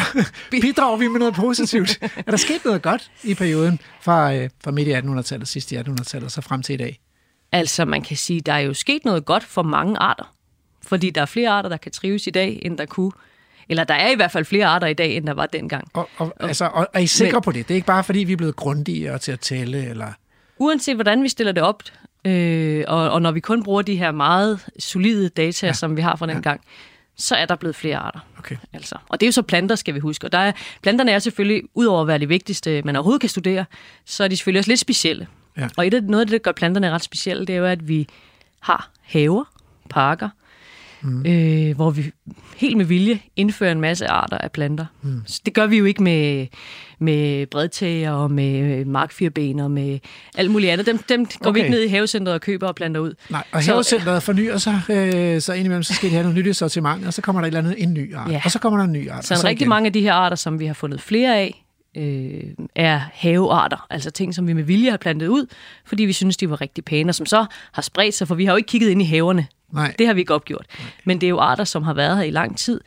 [0.51, 1.99] bidrager vi med noget positivt.
[2.03, 5.77] Er der sket noget godt i perioden fra, øh, fra midt i 1800-tallet, sidst i
[5.77, 6.99] 1800-tallet, og så frem til i dag?
[7.53, 10.35] Altså, man kan sige, der er jo sket noget godt for mange arter.
[10.87, 13.13] Fordi der er flere arter, der kan trives i dag, end der kunne.
[13.69, 15.89] Eller der er i hvert fald flere arter i dag, end der var dengang.
[15.93, 17.69] Og, og, altså, og er I sikre Men- på det?
[17.69, 20.07] Det er ikke bare, fordi vi er blevet grundigere til at tælle, eller...
[20.59, 21.83] Uanset hvordan vi stiller det op,
[22.25, 25.73] øh, og, og når vi kun bruger de her meget solide data, ja.
[25.73, 26.61] som vi har fra den gang,
[27.16, 28.21] så er der blevet flere arter.
[28.39, 28.57] Okay.
[28.73, 28.97] Altså.
[29.09, 30.27] Og det er jo så planter, skal vi huske.
[30.27, 30.53] Og der er,
[30.83, 33.64] planterne er selvfølgelig, udover at være det vigtigste, man overhovedet kan studere,
[34.05, 35.27] så er de selvfølgelig også lidt specielle.
[35.57, 35.68] Ja.
[35.77, 37.89] Og et af, noget af det, der gør planterne ret specielle, det er jo, at
[37.89, 38.09] vi
[38.61, 39.45] har haver,
[39.91, 40.29] parker,
[41.03, 41.27] mm.
[41.27, 42.11] øh, hvor vi
[42.57, 44.87] helt med vilje indfører en masse arter af planter.
[45.03, 45.23] Mm.
[45.27, 46.47] Så det gør vi jo ikke med,
[46.99, 49.99] med bredtager og med markfirben og med
[50.37, 50.87] alt muligt andet.
[50.87, 51.61] Dem, dem går okay.
[51.61, 53.15] vi ikke ned i havecentret og køber og planter ud.
[53.31, 56.47] Nej, og Så- havecentret fornyer sig, øh, så indimellem så skal de have noget nyt
[56.47, 58.41] i sortiment, og så kommer der et eller andet, en ny art, Ja.
[58.45, 59.27] og så kommer der en ny art.
[59.27, 59.69] Så en rigtig igen.
[59.69, 61.65] mange af de her arter, som vi har fundet flere af,
[61.97, 62.43] øh,
[62.75, 65.47] er havearter, altså ting, som vi med vilje har plantet ud,
[65.87, 68.45] fordi vi synes, de var rigtig pæne, og som så har spredt sig, for vi
[68.45, 69.47] har jo ikke kigget ind i haverne.
[69.73, 69.95] Nej.
[69.99, 70.66] Det har vi ikke opgjort.
[71.05, 72.81] Men det er jo arter, som har været her i lang tid.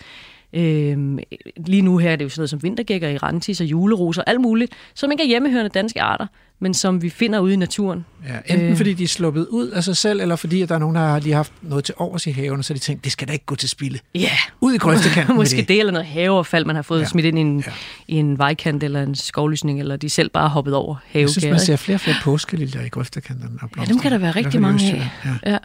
[0.55, 1.19] Øhm,
[1.67, 4.71] lige nu her er det jo sådan noget som vintergækker, irantis og juleroser, alt muligt,
[4.93, 6.27] som ikke er hjemmehørende danske arter,
[6.59, 8.05] men som vi finder ude i naturen.
[8.27, 8.77] Ja, enten Øh.
[8.77, 11.01] fordi de er sluppet ud af sig selv, eller fordi at der er nogen, der
[11.01, 13.45] har lige haft noget til overs i haven, så de tænkt, det skal da ikke
[13.45, 13.99] gå til spilde.
[14.15, 14.29] Ja,
[14.61, 15.67] Ud i grøftekanten Måske det.
[15.67, 17.05] det, eller noget haveaffald, man har fået Ja.
[17.05, 17.71] smidt ind i en, Ja.
[18.07, 21.45] i en vejkant eller en skovlysning, eller de selv bare har hoppet over Jeg synes,
[21.45, 23.59] man ser flere og flere påskeliljer i grøftekanterne.
[23.61, 25.09] Og Ja, dem kan der være rigtig mange af.
[25.25, 25.51] Ja.
[25.51, 25.57] Ja,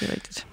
[0.00, 0.46] det er rigtigt.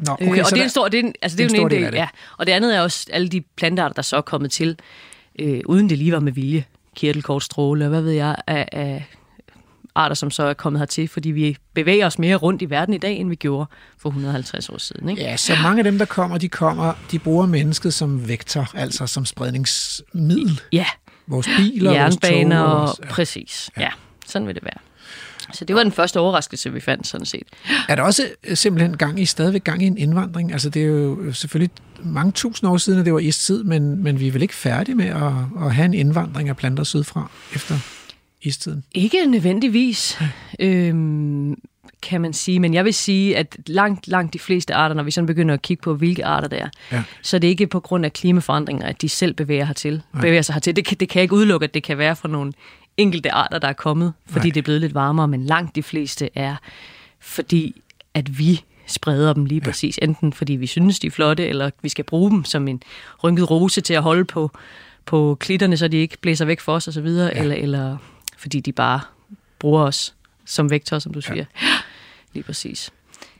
[0.00, 1.44] Nå, Okay, okay, øh, og det er der- en stor, det er en, altså det
[1.44, 2.08] er en en stor del del, ja.
[2.38, 4.78] Og det andet er også alle de plantearter, der så er kommet til,
[5.38, 6.64] øh, uden det lige var med vilje.
[6.96, 9.04] Kirtelkort, stråle og hvad ved jeg, af, af
[9.94, 12.98] arter, som så er kommet hertil, fordi vi bevæger os mere rundt i verden i
[12.98, 13.66] dag, end vi gjorde
[13.98, 15.08] for 150 år siden.
[15.08, 15.22] Ikke?
[15.22, 19.06] Ja, så mange af dem, der kommer, de kommer, de bruger mennesket som vektor, altså
[19.06, 20.60] som spredningsmiddel.
[20.72, 20.86] Ja,
[21.26, 23.08] Vores biler, jernbaner vores tog, og vores, ja.
[23.08, 23.70] præcis.
[23.78, 23.88] Ja,
[24.26, 24.78] sådan vil det være.
[25.52, 27.42] Så det var den første overraskelse, vi fandt sådan set.
[27.88, 30.52] Er der også øh, simpelthen gang i, stadigvæk gang i en indvandring?
[30.52, 31.70] Altså det er jo selvfølgelig
[32.02, 34.94] mange tusind år siden, at det var istid, men, men vi er vel ikke færdige
[34.94, 37.74] med at, at have en indvandring af planter sydfra efter
[38.42, 38.84] istiden?
[38.94, 40.18] Ikke nødvendigvis,
[40.60, 41.54] øhm,
[42.02, 42.60] kan man sige.
[42.60, 45.62] Men jeg vil sige, at langt, langt de fleste arter, når vi sådan begynder at
[45.62, 47.02] kigge på, hvilke arter det er, Ja.
[47.22, 50.54] så er det ikke på grund af klimaforandringer, at de selv bevæger, hertil, bevæger sig
[50.54, 50.76] hertil.
[50.76, 52.52] Det kan, det kan jeg ikke udelukke, at det kan være fra nogle
[52.96, 54.54] enkelte arter, der er kommet, fordi Nej.
[54.54, 56.56] Det er blevet lidt varmere, men langt de fleste er,
[57.20, 57.82] fordi
[58.14, 59.98] at vi spreder dem lige præcis.
[60.02, 62.82] Enten fordi vi synes, de er flotte, eller vi skal bruge dem som en
[63.24, 64.50] rynket rose til at holde på,
[65.06, 67.30] på klitterne, så de ikke blæser væk for os osv., ja.
[67.30, 67.96] eller, eller
[68.38, 69.00] fordi de bare
[69.58, 71.44] bruger os som vektor, som du siger.
[71.62, 71.66] Ja.
[72.32, 72.90] Lige præcis.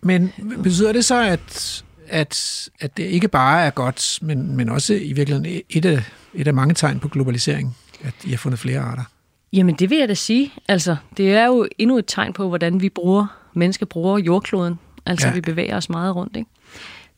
[0.03, 0.33] Men
[0.63, 5.13] betyder det så, at, at, at det ikke bare er godt, men, men også i
[5.13, 6.03] virkeligheden et af,
[6.35, 9.05] et af mange tegn på globalisering, at I har fundet flere arter?
[9.53, 10.53] Jamen, det vil jeg da sige.
[10.69, 14.79] Altså, det er jo endnu et tegn på, hvordan vi bruger, mennesker bruger jordkloden.
[15.07, 15.33] Altså, Ja.
[15.33, 16.51] vi bevæger os meget rundt, ikke?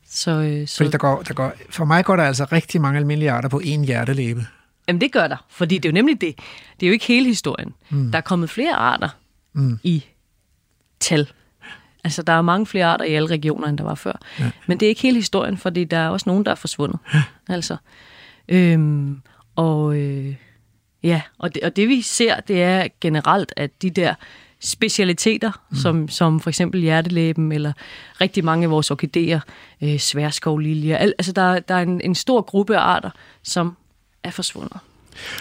[0.07, 2.99] Så, øh, så Fordi der går, der går, for mig går der altså rigtig mange
[2.99, 4.45] almindelige arter på én hjertelæbe.
[4.87, 5.45] Jamen, det gør der.
[5.49, 6.35] Fordi det er jo nemlig det.
[6.79, 7.73] Det er jo ikke hele historien.
[7.89, 8.11] Mm.
[8.11, 9.09] Der er kommet flere arter
[9.53, 9.79] mm.
[9.83, 10.05] i
[10.99, 11.31] tal.
[12.03, 14.19] Altså, der er mange flere arter i alle regioner, end der var før.
[14.39, 14.51] Ja.
[14.67, 16.99] Men det er ikke hele historien, fordi der er også nogen, der er forsvundet.
[17.13, 17.23] Ja.
[17.49, 17.77] Altså.
[18.49, 19.21] Øhm,
[19.55, 20.35] og øh,
[21.03, 24.13] ja, og det, og det vi ser, det er generelt, at de der
[24.59, 25.77] specialiteter, mm.
[25.77, 27.73] som, som for eksempel hjertelæben, eller
[28.21, 29.39] rigtig mange af vores orkideer,
[29.81, 33.09] øh, sværskovliljer, al, altså der, der er en, en stor gruppe af arter,
[33.43, 33.77] som
[34.23, 34.79] er forsvundet.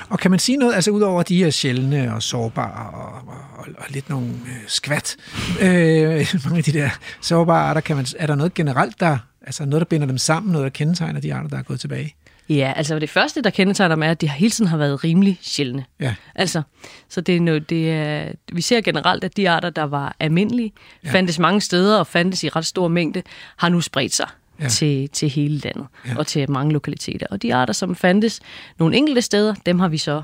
[0.09, 3.13] Og kan man sige noget, altså udover de her sjældne og sårbare og,
[3.59, 5.17] og, og lidt nogle øh, skvat,
[5.61, 6.91] øh, mange af de der
[7.21, 10.53] sårbare arter, kan man, er der noget generelt, der, altså noget, der binder dem sammen,
[10.53, 12.15] noget, der kendetegner de arter, der er gået tilbage?
[12.49, 15.39] Ja, altså det første, der kendetegner dem, er, at de hele tiden har været rimelig
[15.43, 15.85] sjældne.
[16.01, 16.15] Ja.
[16.35, 16.63] Altså,
[17.09, 20.73] så det er noget, det er, vi ser generelt, at de arter, der var almindelige,
[21.05, 21.11] ja.
[21.13, 23.23] fandtes mange steder og fandtes i ret stor mængde,
[23.57, 24.29] har nu spredt sig
[24.61, 24.69] Ja.
[24.69, 26.17] til, til hele landet ja.
[26.19, 27.27] og til mange lokaliteter.
[27.31, 28.41] Og de arter, som fandtes
[28.79, 30.23] nogle enkelte steder, dem har vi så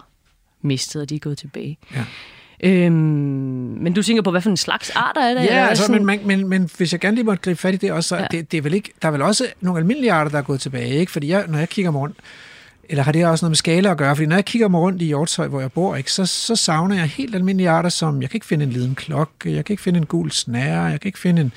[0.62, 1.78] mistet, og de er gået tilbage.
[1.94, 2.04] Ja.
[2.60, 2.92] Øhm,
[3.80, 5.44] men du tænker på, hvad for en slags arter er det?
[5.44, 7.92] Ja, altså, sådan- men, men, men, hvis jeg gerne lige måtte gribe fat i det
[7.92, 8.26] også, så ja.
[8.30, 10.60] Det, det er vel ikke, der er vel også nogle almindelige arter, der er gået
[10.60, 11.12] tilbage, ikke?
[11.12, 12.16] Fordi jeg, når jeg kigger mig rundt,
[12.88, 14.16] eller har det også noget med skala at gøre?
[14.16, 16.96] Fordi når jeg kigger mig rundt i Hjortshøj, hvor jeg bor, ikke, så, så savner
[16.96, 19.82] jeg helt almindelige arter, som jeg kan ikke finde en liden klokke, jeg kan ikke
[19.82, 21.52] finde en gul snære, jeg kan ikke finde en,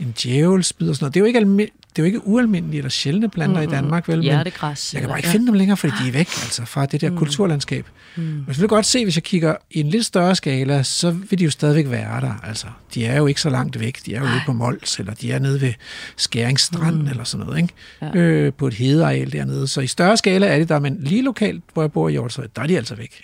[0.00, 1.14] en djævelspid og sådan noget.
[1.14, 3.72] Det er jo ikke, almi- det er jo ikke ualmindelige eller sjældne planter mm-hmm.
[3.72, 4.16] i Danmark, vel?
[4.16, 4.94] Men Hjertegræs.
[4.94, 7.10] jeg kan bare ikke finde dem længere, fordi de er væk, altså fra det der
[7.10, 7.16] mm.
[7.16, 7.86] kulturlandskab.
[8.16, 8.22] Mm.
[8.22, 11.38] Men jeg vil godt se, hvis jeg kigger i en lidt større skala, så vil
[11.38, 12.34] de jo stadigvæk være der.
[12.42, 14.06] Altså, de er jo ikke så langt væk.
[14.06, 15.72] De er jo ude på Mols, eller de er nede ved
[16.16, 17.06] Skæringsstrand, mm.
[17.06, 17.74] eller sådan noget, ikke?
[18.02, 18.16] Ja.
[18.16, 19.68] Øh, på et hedeareal dernede.
[19.68, 22.46] Så i større skala er de der, men lige lokalt, hvor jeg bor i Hjortshøj,
[22.56, 23.22] der er de altså væk.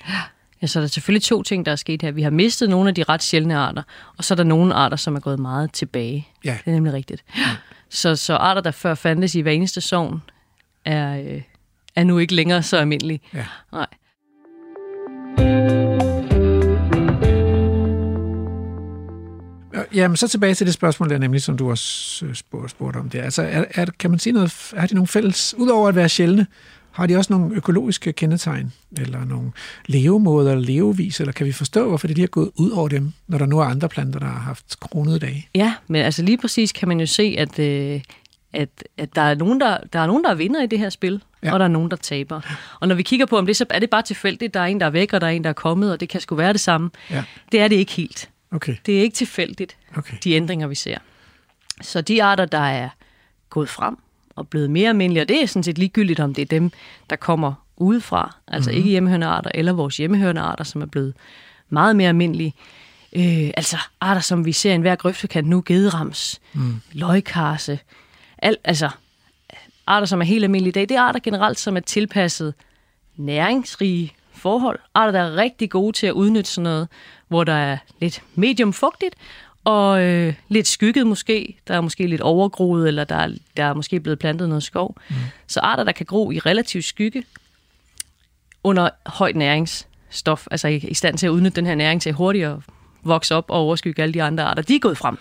[0.63, 2.11] Ja, så er der selvfølgelig to ting, der er sket her.
[2.11, 3.83] Vi har mistet nogle af de ret sjældne arter,
[4.17, 6.29] og så er der nogle arter, som er gået meget tilbage.
[6.45, 6.57] Ja.
[6.65, 7.25] Det er nemlig rigtigt.
[7.91, 10.23] Så, så arter, der før fandtes i hver eneste sovn,
[10.85, 11.43] er, øh,
[11.97, 13.21] er nu ikke længere så almindelige.
[13.35, 13.47] Ja.
[13.73, 13.87] Nej.
[19.95, 23.11] Jamen, så tilbage til det spørgsmål der, nemlig som du også øh, spurgte, spurgte om
[23.11, 23.19] det.
[23.19, 26.47] Altså, er, er, kan man sige noget, har de nogle fælles, udover at være sjældne,
[26.91, 29.53] Har de også nogle økologiske kendetegn, eller nogle
[29.87, 33.13] levemåder eller levevis, eller kan vi forstå, hvorfor det lige er gået ud over dem,
[33.27, 35.49] når der nu er andre planter, der har haft kronede dage?
[35.55, 38.01] Ja, men altså lige præcis kan man jo se, at, øh,
[38.53, 40.91] at, at der, er nogen, der, der er nogen, der er vinder i det her
[40.91, 41.53] spil, ja.
[41.53, 42.41] og der er nogen, der taber.
[42.81, 44.81] Og når vi kigger på, om det så er det bare tilfældigt, der er en,
[44.81, 46.53] der er væk, og der er en, der er kommet, og det kan sgu være
[46.53, 46.91] det samme.
[47.11, 47.25] Ja.
[47.53, 48.31] Det er det ikke helt.
[48.53, 50.17] Okay, Det er ikke tilfældigt, okay.
[50.25, 50.99] de ændringer, vi ser.
[51.83, 52.89] Så de arter, der er
[53.51, 53.97] gået frem
[54.39, 56.71] og blevet mere almindelige, og det er sådan set ligegyldigt, om det er dem,
[57.11, 58.79] der kommer udefra, altså mm-hmm.
[58.79, 61.15] ikke hjemmehørende arter, eller vores hjemmehørende arter, som er blevet
[61.69, 62.55] meget mere almindelige.
[63.13, 66.81] Øh, altså arter, som vi ser i enhver grøftekant nu, gederams, mm.
[66.93, 67.79] løgkarse,
[68.39, 68.91] al, altså
[69.87, 72.55] arter, som er helt almindelige i dag, det er arter generelt, som er tilpasset
[73.17, 74.79] næringsrige forhold.
[74.95, 76.89] Arter, der er rigtig gode til at udnytte sådan noget,
[77.29, 79.15] hvor der er lidt medium fugtigt,
[79.69, 81.57] og øh, lidt skygget måske.
[81.69, 84.97] Der er måske lidt overgroet, eller der er, der er måske blevet plantet noget skov.
[85.09, 85.17] Mm.
[85.47, 87.25] Så arter, der kan gro i relativ skygge
[88.65, 92.61] under højt næringsstof, altså i, i stand til at udnytte den her næring til hurtigere
[93.03, 95.19] vokse op og overskygge alle de andre arter, de er gået frem.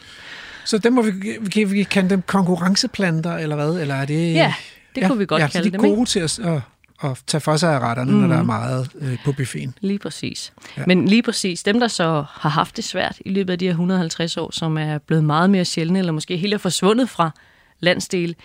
[0.65, 3.81] Så dem må vi, vi, kan vi kalde dem konkurrenceplanter, eller hvad?
[3.81, 4.53] Eller er det, Ja,
[4.95, 6.61] det kunne vi godt ja, kalde så de er dem, gode til at, at,
[7.03, 8.17] at tage for sig af retterne, mm.
[8.17, 9.73] når der er meget øh, på buffeten.
[9.81, 10.53] Lige præcis.
[10.77, 10.81] Ja.
[10.81, 10.85] Ja.
[10.87, 13.71] Men lige præcis, dem der så har haft det svært i løbet af de her
[13.71, 17.31] 150 år, som er blevet meget mere sjældne, eller måske helt er forsvundet fra
[17.79, 18.35] landsdele,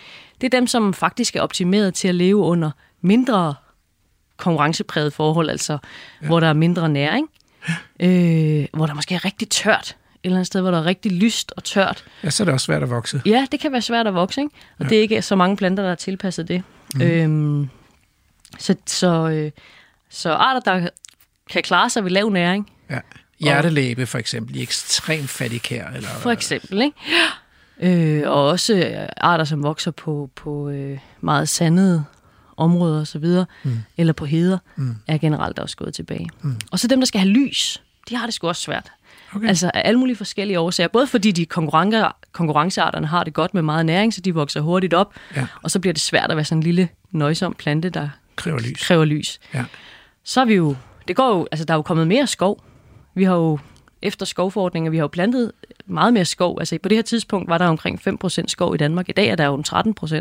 [0.41, 3.55] det er dem, som faktisk er optimeret til at leve under mindre
[4.37, 5.79] konkurrencepræget forhold, altså
[6.23, 6.27] ja.
[6.27, 7.29] hvor der er mindre næring,
[8.01, 11.13] øh, hvor der måske er rigtig tørt, et eller andet sted, hvor der er rigtig
[11.13, 12.05] lyst og tørt.
[12.25, 13.23] Ja, så er det også svært at vokse.
[13.27, 14.55] Ja, det kan være svært at vokse, ikke?
[14.55, 14.85] Og Ja.
[14.85, 14.89] ja.
[14.89, 16.63] det er ikke så mange planter, der er tilpasset det.
[16.95, 17.01] Mm.
[17.01, 17.69] Øhm,
[18.59, 19.51] så, så, øh,
[20.11, 20.89] så arter, der
[21.51, 22.99] kan klare sig ved lav næring, Ja.
[23.41, 25.89] Hjertelæbe for eksempel, i ekstremt fattig kær.
[25.89, 26.97] Eller, for eksempel, ikke?
[27.81, 32.05] Øh, og også øh, arter, som vokser på, på øh, meget sandede
[32.57, 33.79] områder og så videre, mm.
[33.97, 34.97] eller på heder, mm.
[35.07, 36.29] er generelt også gået tilbage.
[36.43, 36.57] Mm.
[36.73, 38.93] Og så dem, der skal have lys, de har det sgu også svært.
[39.35, 39.49] Okay.
[39.49, 40.89] Altså af alle mulige forskellige årsager.
[40.89, 44.95] Både fordi de konkurrence, konkurrencearterne har det godt med meget næring, så de vokser hurtigt
[44.95, 45.47] op, Ja.
[45.63, 48.09] og så bliver det svært at være sådan en lille nøjsom plante, der
[48.43, 48.87] Kræver lys.
[48.87, 49.41] kræver lys.
[49.55, 49.65] Ja.
[50.25, 50.77] Så er vi jo,
[51.09, 52.65] det går jo, altså der er jo kommet mere skov.
[53.15, 53.59] Vi har jo,
[54.03, 55.53] efter skovforordninger, vi har jo plantet
[55.87, 56.57] meget mere skov.
[56.61, 59.09] Altså på det her tidspunkt var der omkring 5% skov i Danmark.
[59.09, 60.21] I dag er der jo en 13%.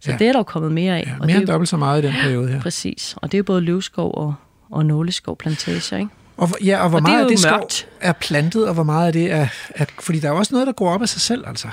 [0.00, 0.16] Så Ja.
[0.18, 1.04] det er der jo kommet mere af.
[1.06, 2.60] Ja, og mere det end er dobbelt så meget i den periode her.
[2.60, 3.14] præcis.
[3.22, 4.34] Og det er jo både løvskov og,
[4.70, 6.10] og nåleskovplantager, ikke?
[6.36, 7.88] Og, ja, og hvor Og det meget af jo det skov mørkt.
[8.00, 9.84] er plantet, og hvor meget af det er, er...
[10.00, 11.68] Fordi der er jo også noget, der går op af sig selv, altså.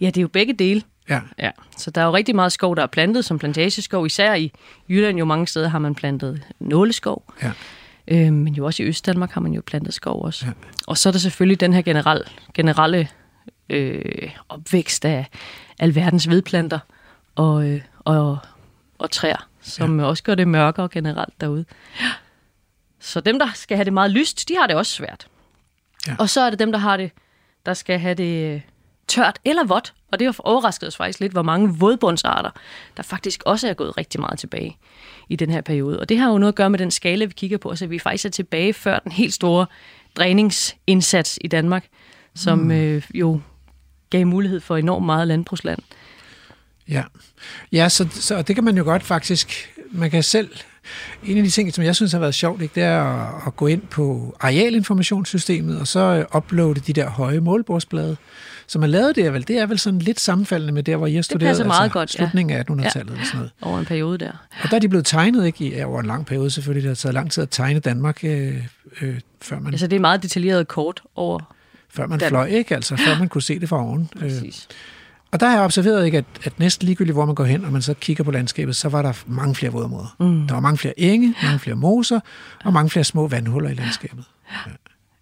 [0.00, 0.82] Ja, det er jo begge dele.
[1.10, 4.06] Ja, Ja, så der er jo rigtig meget skov, der er plantet som plantageskov.
[4.06, 4.52] Især i
[4.88, 7.34] Jylland jo mange steder har man plantet nåleskov.
[7.42, 7.52] ja.
[8.08, 10.46] Øh, men jo også i Østdanmark har man jo plantet skov også.
[10.46, 10.50] Ja.
[10.50, 10.54] Ja.
[10.86, 12.22] Og så er der selvfølgelig den her generel,
[12.54, 13.08] generelle
[13.68, 15.26] øh, opvækst af
[15.78, 16.78] alverdens vedplanter
[17.34, 18.38] og, øh, og,
[18.98, 20.06] og træer, som ja.
[20.06, 21.64] også gør det mørkere generelt derude.
[23.00, 25.26] Så dem, der skal have det meget lyst, de har det også svært.
[26.06, 26.14] Ja.
[26.18, 27.10] Og så er det dem, der har det,
[27.66, 28.60] der skal have det øh,
[29.10, 29.94] tørt eller vådt.
[30.12, 32.50] Og det har overrasket os faktisk lidt, hvor mange vådbundsarter,
[32.96, 34.76] der faktisk også er gået rigtig meget tilbage
[35.28, 36.00] i den her periode.
[36.00, 37.98] Og det har jo noget at gøre med den skala, vi kigger på, så vi
[37.98, 39.66] faktisk er tilbage før den helt store
[40.16, 41.86] dræningsindsats i Danmark,
[42.34, 42.70] som mm.
[42.70, 43.40] øh, jo
[44.10, 45.78] gav mulighed for enormt meget landbrugsland.
[46.88, 47.04] Ja,
[47.72, 50.50] ja så, så det kan man jo godt faktisk, man kan selv,
[51.24, 53.56] en af de ting, som jeg synes har været sjovt, ikke, det er at, at
[53.56, 58.16] gå ind på arealinformationssystemet, og så øh, uploade de der høje målbordsblade.
[58.66, 61.06] Så man lavede det er vel, det er vel sådan lidt sammenfaldende med der, hvor
[61.06, 62.18] I har studeret, passer meget godt, ja.
[62.18, 63.50] slutningen af 1800-tallet eller sådan noget.
[63.62, 64.32] over en periode der.
[64.62, 66.90] Og der er de blevet tegnet, ikke, i, ja, over en lang periode selvfølgelig, det
[66.90, 68.56] har taget lang tid at tegne Danmark, øh,
[69.00, 71.54] øh, før man, Altså det er meget detaljeret kort over
[71.94, 74.10] før man Dan- fløj, ikke, altså før man kunne se det fra oven.
[74.16, 74.68] Øh, præcis.
[75.32, 77.72] Og der har jeg observeret, ikke, at, at næsten ligegyldigt, hvor man går hen, og
[77.72, 80.16] man så kigger på landskabet, så var der mange flere vådområder.
[80.18, 80.46] Mm.
[80.46, 82.20] Der var mange flere enge, mange flere moser,
[82.64, 84.24] og mange flere små vandhuller i landskabet.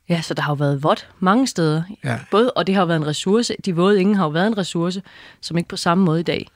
[0.09, 1.82] Ja, så der har jo været vådt mange steder.
[2.04, 2.18] Ja.
[2.30, 3.54] Både, og det har jo været en ressource.
[3.64, 5.02] De våde ingen har jo været en ressource,
[5.40, 6.46] som ikke på samme måde i dag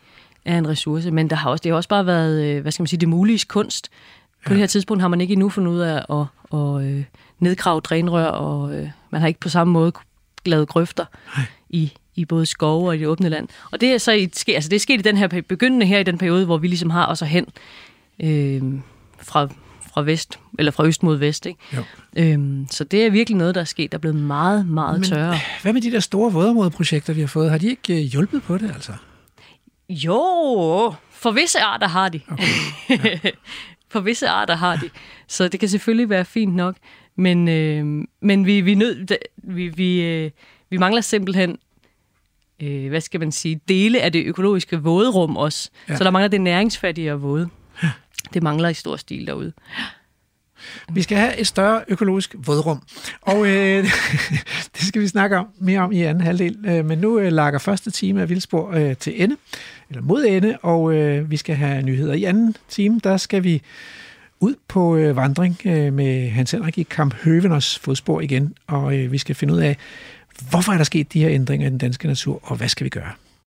[0.45, 1.11] er en ressource.
[1.11, 3.09] Men der har også, det har også bare været, øh, hvad skal man sige, det
[3.09, 3.89] mulige kunst.
[3.89, 4.51] På ja.
[4.51, 6.27] det her tidspunkt har man ikke endnu fundet ud af at,
[6.59, 7.05] at, at
[7.39, 9.93] nedgrave drænrør, og øh, man har ikke på samme måde
[10.47, 11.05] lavet grøfter
[11.71, 13.49] i, i både skove og i det åbne land.
[13.71, 16.03] Og det er så i, altså det er sket i den her begyndende her i
[16.03, 17.47] den periode, hvor vi ligesom har os hen
[18.23, 18.63] øh,
[19.23, 19.49] fra,
[19.95, 21.47] fra vest, eller fra øst mod vest.
[21.47, 21.59] Ikke?
[21.77, 21.83] Jo.
[22.17, 23.93] Øhm, så det er virkelig noget, der er sket.
[23.93, 25.39] Der er blevet meget, meget Men- tørre.
[25.63, 27.51] Hvad med de der store vådområdeprojekter, vi har fået?
[27.51, 28.93] Har de ikke øh, hjulpet på det, altså?
[29.89, 32.21] Jo, for visse arter har de.
[32.31, 33.19] Okay.
[33.93, 34.91] for visse arter har de.
[35.29, 36.77] Så det kan selvfølgelig være fint nok.
[37.17, 39.07] Men, øh, men vi, vi, nød,
[39.37, 40.31] vi, vi, øh,
[40.71, 41.59] vi mangler simpelthen,
[42.63, 45.71] øh, hvad skal man sige, dele af det økologiske våderum også.
[45.89, 45.93] Ja.
[45.93, 45.99] Ja.
[45.99, 47.49] Så der mangler det næringsfattige og våde.
[48.35, 49.53] det mangler i stor stil derude.
[50.93, 52.83] Vi skal have et større økologisk vådrum,
[53.21, 53.85] og øh,
[54.77, 56.57] det skal vi snakke om mere om i anden halvdel.
[56.67, 59.37] Øh, men nu øh, lakker første time af Vildspor øh, til ende,
[59.91, 62.15] eller mod ende, og øh, vi skal have nyheder.
[62.15, 63.63] I anden time, der skal vi
[64.41, 69.13] ud på øh, vandring øh, med Hans Henrik i Kamp Høveners fodspor igen, og øh,
[69.13, 69.77] vi skal finde ud af,
[70.51, 72.89] hvorfor er der sket de her ændringer i den danske natur, og hvad skal vi
[72.89, 73.13] gøre?